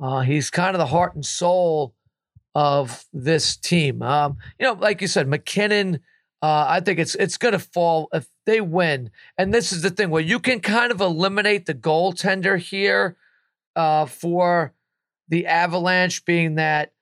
[0.00, 1.94] Uh, he's kind of the heart and soul
[2.54, 4.02] of this team.
[4.02, 6.00] Um, you know, like you said, MacKinnon.
[6.42, 9.10] Uh, I think it's it's going to fall if they win.
[9.38, 13.16] And this is the thing where you can kind of eliminate the goaltender here
[13.74, 14.74] uh, for
[15.28, 16.92] the Avalanche, being that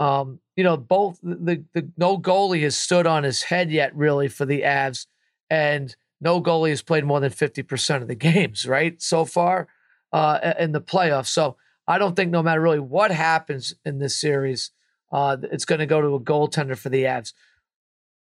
[0.00, 4.26] um, you know both the, the no goalie has stood on his head yet, really,
[4.26, 5.06] for the Avs,
[5.48, 9.68] and no goalie has played more than fifty percent of the games, right, so far
[10.12, 11.28] uh, in the playoffs.
[11.28, 11.56] So
[11.88, 14.72] I don't think no matter really what happens in this series,
[15.10, 17.32] uh, it's going to go to a goaltender for the Avs.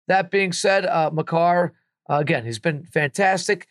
[0.07, 1.73] That being said, uh, Makar,
[2.09, 3.67] uh, again, he's been fantastic.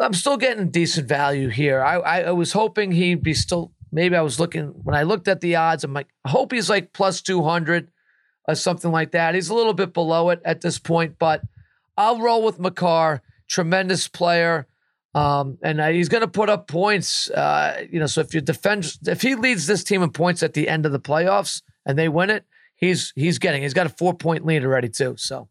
[0.00, 1.82] I'm still getting decent value here.
[1.82, 5.28] I, I, I, was hoping he'd be still, maybe I was looking, when I looked
[5.28, 7.88] at the odds, I'm like, I hope he's like plus 200
[8.48, 9.34] or something like that.
[9.34, 11.42] He's a little bit below it at this point, but
[11.96, 13.20] I'll roll with Makar.
[13.48, 14.66] Tremendous player.
[15.16, 17.30] Um, and uh, he's going to put up points.
[17.30, 20.52] Uh, you know, so if you defend, if he leads this team in points at
[20.52, 22.44] the end of the playoffs and they win it,
[22.76, 23.62] he's he's getting.
[23.62, 25.14] He's got a four point lead already too.
[25.16, 25.48] So.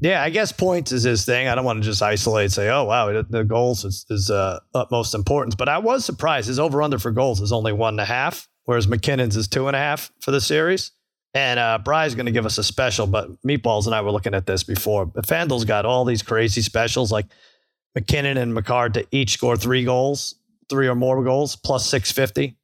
[0.00, 1.48] Yeah, I guess points is his thing.
[1.48, 5.14] I don't want to just isolate, say, oh wow, the goals is, is uh, utmost
[5.14, 5.54] importance.
[5.54, 8.48] But I was surprised his over under for goals is only one and a half,
[8.64, 10.92] whereas MacKinnon's is two and a half for the series.
[11.34, 14.34] And uh, Bry's going to give us a special, but Meatballs and I were looking
[14.34, 15.04] at this before.
[15.06, 17.26] But FanDuel's got all these crazy specials like
[17.94, 20.36] MacKinnon and Makar to each score three goals,
[20.68, 22.56] three or more goals, plus 650.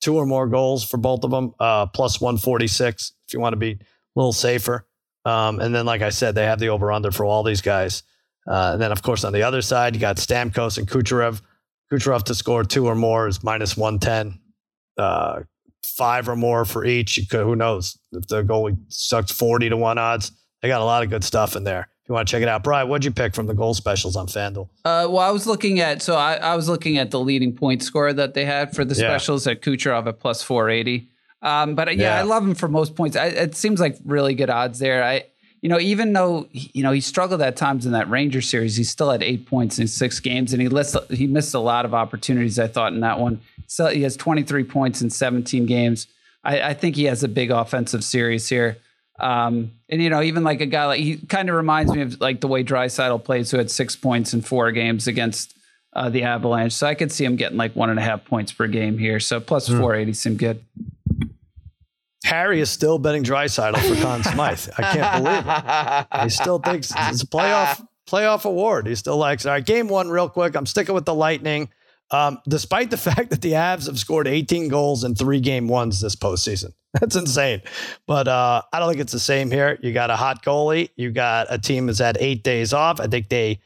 [0.00, 3.58] Two or more goals for both of them, uh, plus 146 if you want to
[3.58, 3.78] be a
[4.16, 4.86] little safer.
[5.24, 8.02] Um, and then, like I said, they have the over under for all these guys.
[8.46, 11.40] Uh, and then, of course, on the other side, you got Stamkos and Kucherov.
[11.90, 14.38] Kucherov to score two or more is minus 110.
[14.98, 15.42] Uh,
[15.82, 17.26] five or more for each.
[17.30, 20.32] Could, who knows if the goalie sucks 40 to one odds?
[20.60, 21.88] They got a lot of good stuff in there.
[22.04, 24.14] If you want to check it out, Brian, what'd you pick from the goal specials
[24.14, 24.68] on FanDuel?
[24.84, 27.82] Uh, well, I was looking at so I, I, was looking at the leading point
[27.82, 29.08] score that they had for the yeah.
[29.08, 31.08] specials at Kucherov at plus 480.
[31.40, 33.16] Um, but yeah, yeah, I love him for most points.
[33.16, 35.02] I, it seems like really good odds there.
[35.02, 35.24] I
[35.62, 38.84] you know, even though you know he struggled at times in that Ranger series, he
[38.84, 41.94] still had eight points in six games, and he list, he missed a lot of
[41.94, 42.58] opportunities.
[42.58, 46.06] I thought in that one, so he has 23 points in 17 games.
[46.44, 48.76] I, I think he has a big offensive series here.
[49.18, 52.20] Um, and you know, even like a guy like he kind of reminds me of
[52.20, 55.56] like the way Draisaitl plays, who had six points in four games against
[55.94, 56.72] uh, the Avalanche.
[56.72, 59.20] So I could see him getting like one and a half points per game here.
[59.20, 59.78] So plus mm.
[59.78, 60.64] 480 seemed good.
[62.24, 64.68] Harry is still betting Draisaitl for Conn Smythe.
[64.78, 66.22] I can't believe it.
[66.24, 68.86] He still thinks it's a playoff playoff award.
[68.86, 69.48] He still likes it.
[69.48, 70.56] All right, game one, real quick.
[70.56, 71.68] I'm sticking with the Lightning.
[72.10, 76.00] Um, despite the fact that the Avs have scored 18 goals in three game ones
[76.00, 76.72] this postseason.
[77.00, 77.60] That's insane.
[78.06, 79.78] But uh, I don't think it's the same here.
[79.82, 80.90] You got a hot goalie.
[80.96, 83.00] You got a team that's had eight days off.
[83.00, 83.60] I think they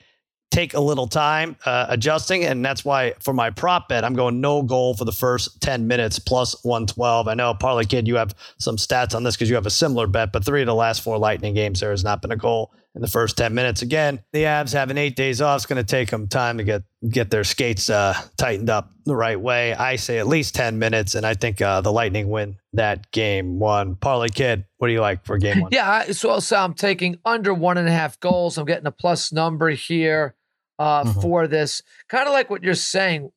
[0.50, 2.44] take a little time uh, adjusting.
[2.44, 5.86] And that's why for my prop bet, I'm going no goal for the first 10
[5.86, 7.28] minutes plus 112.
[7.28, 10.06] I know, Parlay Kid, you have some stats on this because you have a similar
[10.06, 12.72] bet, but three of the last four Lightning games, there has not been a goal
[12.98, 13.82] in the first 10 minutes.
[13.82, 15.58] Again, the Avs having eight days off.
[15.58, 19.14] It's going to take them time to get get their skates uh, tightened up the
[19.14, 19.72] right way.
[19.72, 23.60] I say at least 10 minutes, and I think uh, the Lightning win that game
[23.60, 23.94] one.
[23.94, 25.70] Parlay Kid, what do you like for game one?
[25.72, 28.58] Yeah, so, so I'm taking under one and a half goals.
[28.58, 30.34] I'm getting a plus number here
[30.80, 31.20] uh, mm-hmm.
[31.20, 31.82] for this.
[32.08, 33.30] Kind of like what you're saying.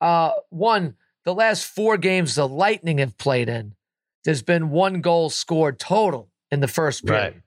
[0.00, 3.76] Uh, one, the last four games the Lightning have played in,
[4.24, 7.34] there's been one goal scored total in the first period.
[7.34, 7.42] Right.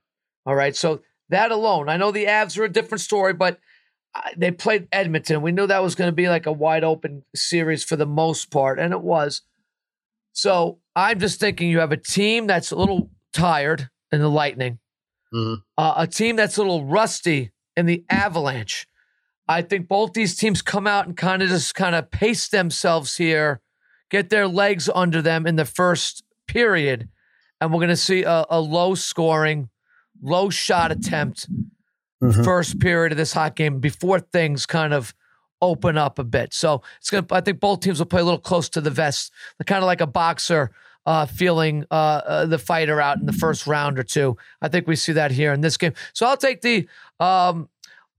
[0.45, 0.73] All right.
[0.73, 3.59] So that alone, I know the Avs are a different story, but
[4.15, 5.41] uh, they played Edmonton.
[5.41, 8.51] We knew that was going to be like a wide open series for the most
[8.51, 9.41] part, and it was.
[10.31, 14.79] So I'm just thinking you have a team that's a little tired in the Lightning,
[15.33, 15.61] mm-hmm.
[15.77, 18.87] uh, a team that's a little rusty in the Avalanche,
[19.47, 23.17] I think both these teams come out and kind of just kind of pace themselves
[23.17, 23.61] here,
[24.11, 27.09] get their legs under them in the first period.
[27.59, 29.69] And we're going to see a, a, low scoring,
[30.21, 31.47] low shot attempt
[32.21, 32.43] mm-hmm.
[32.43, 35.13] first period of this hot game before things kind of
[35.61, 36.53] open up a bit.
[36.53, 38.91] So it's going to, I think both teams will play a little close to the
[38.91, 39.31] vest,
[39.65, 40.71] kind of like a boxer
[41.05, 44.37] uh, feeling uh, uh, the fighter out in the first round or two.
[44.61, 45.93] I think we see that here in this game.
[46.13, 46.87] So I'll take the
[47.19, 47.69] um,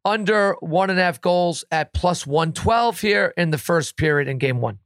[0.04, 4.38] under one and a half goals at plus 112 here in the first period in
[4.38, 4.78] game one.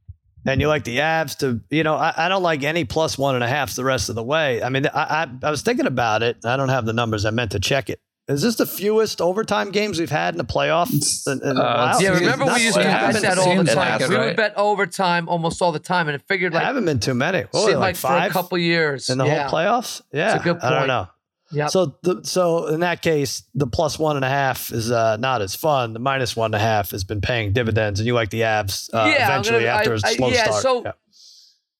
[0.47, 3.35] And you like the Avs to, you know, I, I don't like any plus one
[3.35, 4.63] and a half the rest of the way.
[4.63, 6.45] I mean, I, I, I was thinking about it.
[6.45, 7.25] I don't have the numbers.
[7.25, 8.01] I meant to check it.
[8.27, 11.27] Is this the fewest overtime games we've had in the playoffs?
[11.31, 14.01] In, in uh, yeah, remember we used to bet that all the time.
[14.09, 17.01] we would bet overtime almost all the time, and it figured like I haven't been
[17.01, 17.43] too many.
[17.51, 19.47] What, like, like five for a couple years in the yeah.
[19.47, 20.01] whole playoffs.
[20.11, 20.73] Yeah, it's a good point.
[20.73, 21.09] I don't know.
[21.53, 21.67] Yeah.
[21.67, 25.43] So the, so in that case, the plus one and a half is uh, not
[25.43, 25.93] as fun.
[25.93, 28.89] The minus one and a half has been paying dividends, and you like the Avs
[28.93, 30.63] uh, yeah, eventually gonna, after I, a slow I, yeah, start.
[30.63, 30.93] So, yeah.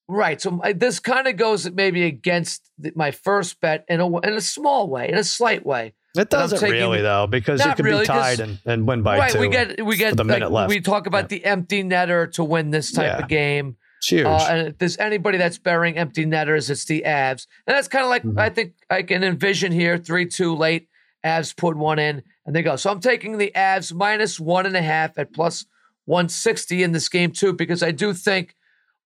[0.07, 0.39] Right.
[0.39, 4.33] So I, this kind of goes maybe against the, my first bet in a in
[4.33, 5.93] a small way, in a slight way.
[6.15, 9.17] It doesn't taking, really though, because you could really, be tied and, and win by
[9.17, 9.39] right, two.
[9.39, 10.69] We get we get the minute left.
[10.69, 11.39] We talk about yeah.
[11.39, 13.77] the empty netter to win this type of game.
[14.05, 14.25] It's huge.
[14.25, 17.47] Uh, and if there's anybody that's burying empty netters, it's the Avs.
[17.65, 18.37] And that's kind of like, mm-hmm.
[18.37, 20.89] I think I can envision here 3 2 late.
[21.25, 22.75] Avs put one in and they go.
[22.75, 25.65] So I'm taking the Avs minus one and a half at plus
[26.05, 28.55] 160 in this game, too, because I do think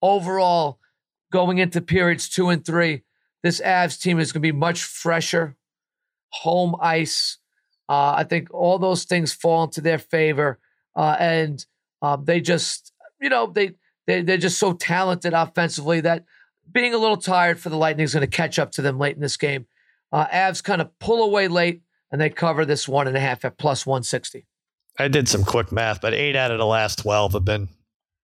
[0.01, 0.79] overall,
[1.31, 3.03] going into periods two and three,
[3.41, 5.55] this Avs team is going to be much fresher,
[6.29, 7.38] home ice.
[7.88, 10.59] Uh, I think all those things fall into their favor.
[10.93, 11.65] Uh, and
[12.01, 13.75] uh, they just, you know, they
[14.10, 16.26] they, they're just so talented offensively that
[16.72, 19.15] being a little tired for the Lightning is going to catch up to them late
[19.15, 19.67] in this game.
[20.12, 23.45] Uh, Avs kind of pull away late and they cover this one and a half
[23.45, 24.48] at plus 160.
[24.98, 27.69] I did some quick math, but eight out of the last 12 have been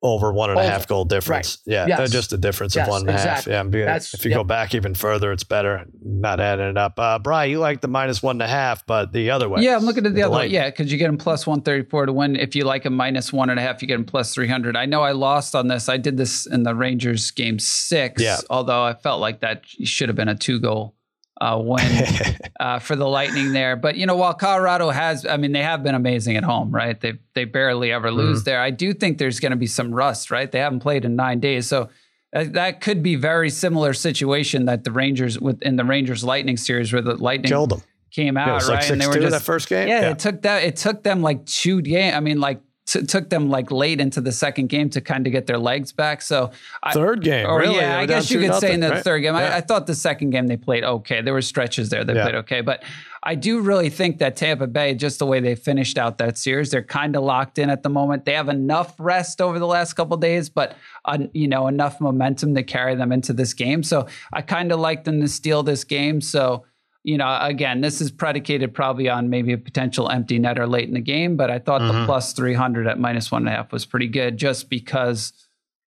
[0.05, 1.57] over one and a half goal difference.
[1.65, 1.73] Right.
[1.73, 2.11] Yeah, yes.
[2.11, 3.47] just a difference yes, of one and a half.
[3.47, 3.79] exactly.
[3.79, 4.37] Yeah, That's, if you yep.
[4.39, 5.85] go back even further, it's better.
[6.03, 6.99] Not adding it up.
[6.99, 9.61] Uh, Brian, you like the minus one and a half, but the other way.
[9.61, 10.47] Yeah, I'm looking at the, the other way.
[10.47, 12.35] Yeah, because you get them plus 134 to win.
[12.35, 14.77] If you like a minus one and a half, you get them plus 300.
[14.77, 15.89] I know I lost on this.
[15.89, 18.37] I did this in the Rangers game six, yeah.
[18.49, 20.94] although I felt like that should have been a two goal
[21.41, 22.03] uh, win
[22.59, 23.75] uh, for the Lightning there.
[23.75, 26.99] But you know, while Colorado has, I mean, they have been amazing at home, right?
[26.99, 28.45] They they barely ever lose mm-hmm.
[28.45, 28.61] there.
[28.61, 30.51] I do think there's going to be some rust, right?
[30.51, 31.89] They haven't played in nine days, so
[32.33, 36.91] that, that could be very similar situation that the Rangers within the Rangers Lightning series
[36.91, 37.81] where the Lightning killed them.
[38.11, 39.89] Came out yeah, right, like and they were just that first game.
[39.89, 40.63] Yeah, yeah, it took that.
[40.63, 42.13] It took them like two game.
[42.13, 45.33] I mean, like t- took them like late into the second game to kind of
[45.33, 46.21] get their legs back.
[46.21, 46.51] So
[46.93, 47.77] third game, or, really?
[47.77, 49.03] Yeah, I guess you could nothing, say in the right?
[49.03, 49.35] third game.
[49.35, 49.53] Yeah.
[49.53, 51.21] I, I, thought the second game they played okay.
[51.21, 52.23] There were stretches there they yeah.
[52.23, 52.83] played okay, but
[53.23, 56.69] I do really think that Tampa Bay, just the way they finished out that series,
[56.69, 58.25] they're kind of locked in at the moment.
[58.25, 62.53] They have enough rest over the last couple days, but uh, you know enough momentum
[62.55, 63.81] to carry them into this game.
[63.81, 66.21] So I kind of like them to steal this game.
[66.21, 66.65] So
[67.05, 70.95] you know, again, this is predicated probably on maybe a potential empty netter late in
[70.95, 71.99] the game, but I thought mm-hmm.
[71.99, 75.31] the plus 300 at minus one and a half was pretty good just because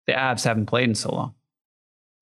[0.06, 1.34] the Avs haven't played in so long.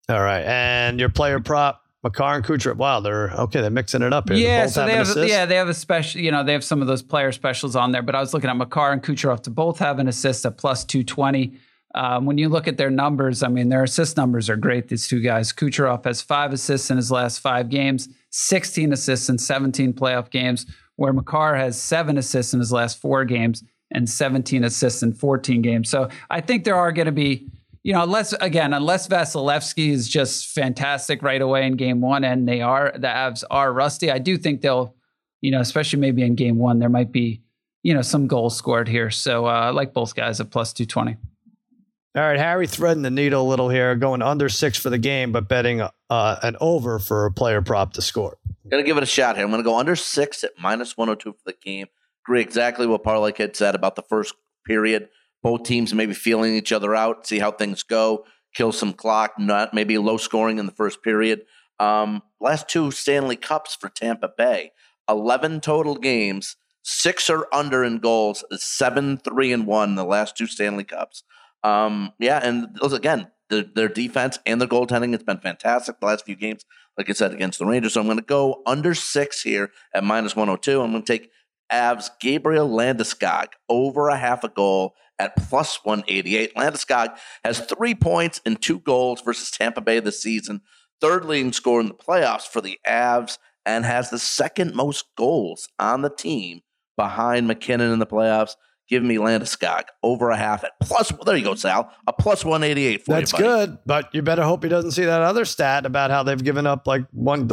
[0.08, 0.42] All right.
[0.46, 2.76] And your player prop, Makar and Kucherov.
[2.76, 3.60] Wow, they're okay.
[3.60, 4.38] They're mixing it up here.
[4.38, 6.20] Yeah, so they have yeah they have a special.
[6.20, 8.02] You know, they have some of those player specials on there.
[8.02, 10.84] But I was looking at Makar and Kucherov to both have an assist at plus
[10.84, 11.58] two twenty.
[11.94, 14.88] Um, when you look at their numbers, I mean, their assist numbers are great.
[14.88, 15.52] These two guys.
[15.52, 18.08] Kucherov has five assists in his last five games.
[18.30, 20.66] 16 assists in 17 playoff games,
[20.96, 23.62] where Makar has seven assists in his last four games
[23.92, 25.88] and 17 assists in 14 games.
[25.88, 27.48] So I think there are going to be,
[27.82, 32.48] you know, unless again, unless Vasilevskiy is just fantastic right away in game one, and
[32.48, 34.10] they are the Avs are rusty.
[34.10, 34.94] I do think they'll,
[35.40, 37.42] you know, especially maybe in game one, there might be,
[37.82, 39.10] you know, some goals scored here.
[39.10, 41.16] So uh, I like both guys at plus 220.
[42.16, 45.32] All right, Harry threading the needle a little here, going under six for the game,
[45.32, 48.38] but betting uh, an over for a player prop to score.
[48.70, 49.44] Gonna give it a shot here.
[49.44, 51.88] I'm gonna go under six at minus 102 for the game.
[52.24, 54.34] Agree exactly what Parlay Kid said about the first
[54.66, 55.10] period.
[55.42, 59.74] Both teams maybe feeling each other out, see how things go, kill some clock, not
[59.74, 61.42] maybe low scoring in the first period.
[61.78, 64.72] Um, last two Stanley Cups for Tampa Bay,
[65.06, 70.46] 11 total games, six are under in goals, seven, three, and one the last two
[70.46, 71.22] Stanley Cups.
[71.66, 76.06] Um, yeah, and those again, the, their defense and their goaltending has been fantastic the
[76.06, 76.64] last few games.
[76.96, 80.04] Like I said, against the Rangers, so I'm going to go under six here at
[80.04, 80.80] minus 102.
[80.80, 81.30] I'm going to take
[81.72, 86.54] Avs Gabriel Landeskog over a half a goal at plus 188.
[86.54, 90.60] Landeskog has three points and two goals versus Tampa Bay this season,
[91.00, 95.68] third leading scorer in the playoffs for the Avs, and has the second most goals
[95.78, 96.60] on the team
[96.96, 98.54] behind MacKinnon in the playoffs.
[98.88, 101.12] Give me Landeskog over a half at plus.
[101.24, 101.92] There you go, Sal.
[102.06, 103.04] A plus one eighty eight.
[103.06, 106.22] That's you, good, but you better hope he doesn't see that other stat about how
[106.22, 107.48] they've given up like one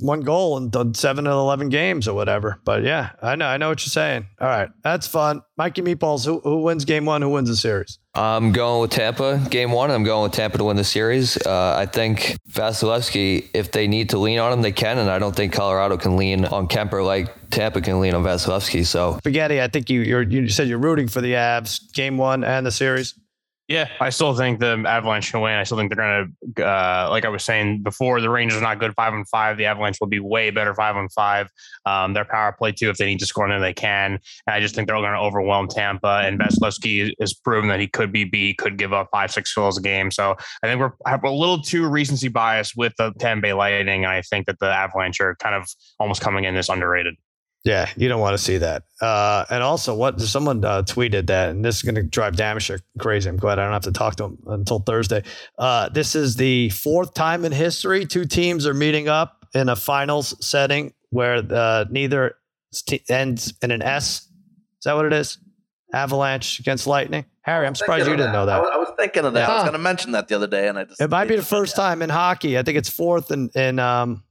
[0.00, 2.60] one goal in done seven and eleven games or whatever.
[2.64, 4.26] But yeah, I know, I know what you're saying.
[4.40, 5.42] All right, that's fun.
[5.56, 7.22] Mikey Meatballs, who who wins game one?
[7.22, 7.98] Who wins the series?
[8.14, 9.90] I'm going with Tampa game one.
[9.90, 11.38] I'm going with Tampa to win the series.
[11.38, 15.18] Uh, I think Vasilevskiy, if they need to lean on him, they can, and I
[15.18, 18.84] don't think Colorado can lean on Kuemper like Tampa can lean on Vasilevskiy.
[18.84, 19.60] So spaghetti.
[19.60, 23.14] I think you you said you're rooting for the Avs game one and the series.
[23.68, 25.54] Yeah, I still think the Avalanche can win.
[25.54, 28.60] I still think they're going to, uh, like I was saying before, the Rangers are
[28.62, 29.56] not good five on five.
[29.56, 31.48] The Avalanche will be way better five on five.
[31.86, 34.18] Um, their power play too, if they need to score, then they can.
[34.46, 36.22] And I just think they're going to overwhelm Tampa.
[36.24, 39.78] And Vasilevskiy has proven that he could be B, could give up five, six goals
[39.78, 40.10] a game.
[40.10, 44.04] So I think we're have a little too recency bias with the Tampa Bay Lightning.
[44.04, 45.68] And I think that the Avalanche are kind of
[46.00, 47.14] almost coming in this underrated.
[47.64, 48.82] Yeah, you don't want to see that.
[49.00, 52.82] Uh, and also, what someone uh, tweeted that, and this is going to drive Damashek
[52.98, 53.28] crazy.
[53.28, 55.22] I'm glad I don't have to talk to him until Thursday.
[55.58, 59.76] Uh, this is the fourth time in history two teams are meeting up in a
[59.76, 62.34] finals setting where uh, neither
[63.08, 64.22] ends in an S.
[64.22, 65.38] Is that what it is?
[65.94, 67.26] Avalanche against Lightning.
[67.42, 68.32] Harry, I'm surprised you didn't that.
[68.32, 68.56] know that.
[68.56, 69.48] I was, I was thinking of that.
[69.48, 71.36] I was going to mention that the other day, and I just it might be
[71.36, 72.58] the first time in hockey.
[72.58, 74.22] I think it's fourth in in um,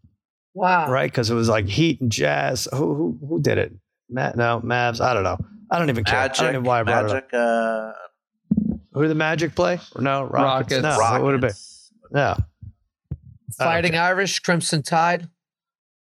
[0.54, 0.90] Wow.
[0.90, 1.10] Right?
[1.10, 2.68] Because it was like Heat and Jazz.
[2.74, 3.74] Who who who did it?
[4.10, 4.36] Matt?
[4.36, 5.00] No, Mavs.
[5.00, 5.38] I don't know.
[5.70, 6.20] I don't even care.
[6.20, 7.96] Magic, I don't know why I brought Magic, it up.
[7.96, 9.80] Uh, who did the Magic play?
[9.98, 10.34] No, Rockets.
[10.34, 10.84] Rockets.
[10.84, 11.12] No, Rockets.
[11.12, 12.18] what would it be?
[12.18, 12.36] Yeah.
[13.58, 15.30] Fighting Irish, Crimson Tide.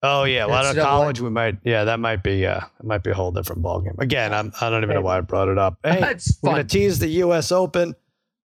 [0.05, 1.57] Oh yeah, well, out of college we might.
[1.63, 2.35] Yeah, that might be.
[2.35, 3.97] Yeah, it might be a whole different ballgame.
[3.99, 4.51] Again, I'm.
[4.59, 5.77] I don't even know why I brought it up.
[5.83, 7.51] Hey, we're gonna tease the U.S.
[7.53, 7.95] Open.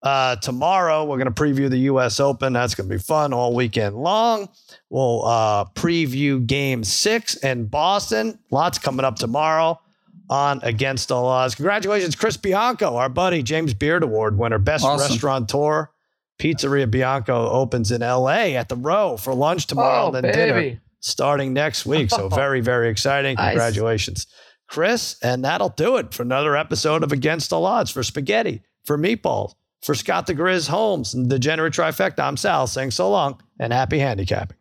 [0.06, 2.20] Uh, tomorrow, we're going to preview the U.S.
[2.20, 2.54] Open.
[2.54, 4.50] That's going to be fun all weekend long.
[4.92, 8.38] We'll uh, preview game six in Boston.
[8.52, 9.82] Lots coming up tomorrow.
[10.30, 11.56] on Against All Odds.
[11.56, 15.12] Congratulations, Chris Bianco, our buddy, James Beard Award winner, Best awesome.
[15.12, 15.90] Restaurateur.
[16.38, 20.36] Pizzeria Bianco opens in LA at the Row for lunch tomorrow oh, and then baby.
[20.36, 22.10] dinner starting next week.
[22.10, 23.38] So very, very exciting.
[23.38, 24.36] Congratulations, nice.
[24.68, 25.18] Chris.
[25.24, 29.54] And that'll do it for another episode of Against All Odds for Spaghetti, for Meatballs,
[29.86, 32.22] for Scott the Grizz Holmes, the Degenerate Trifecta.
[32.22, 34.58] I'm Sal saying so long and happy handicapping.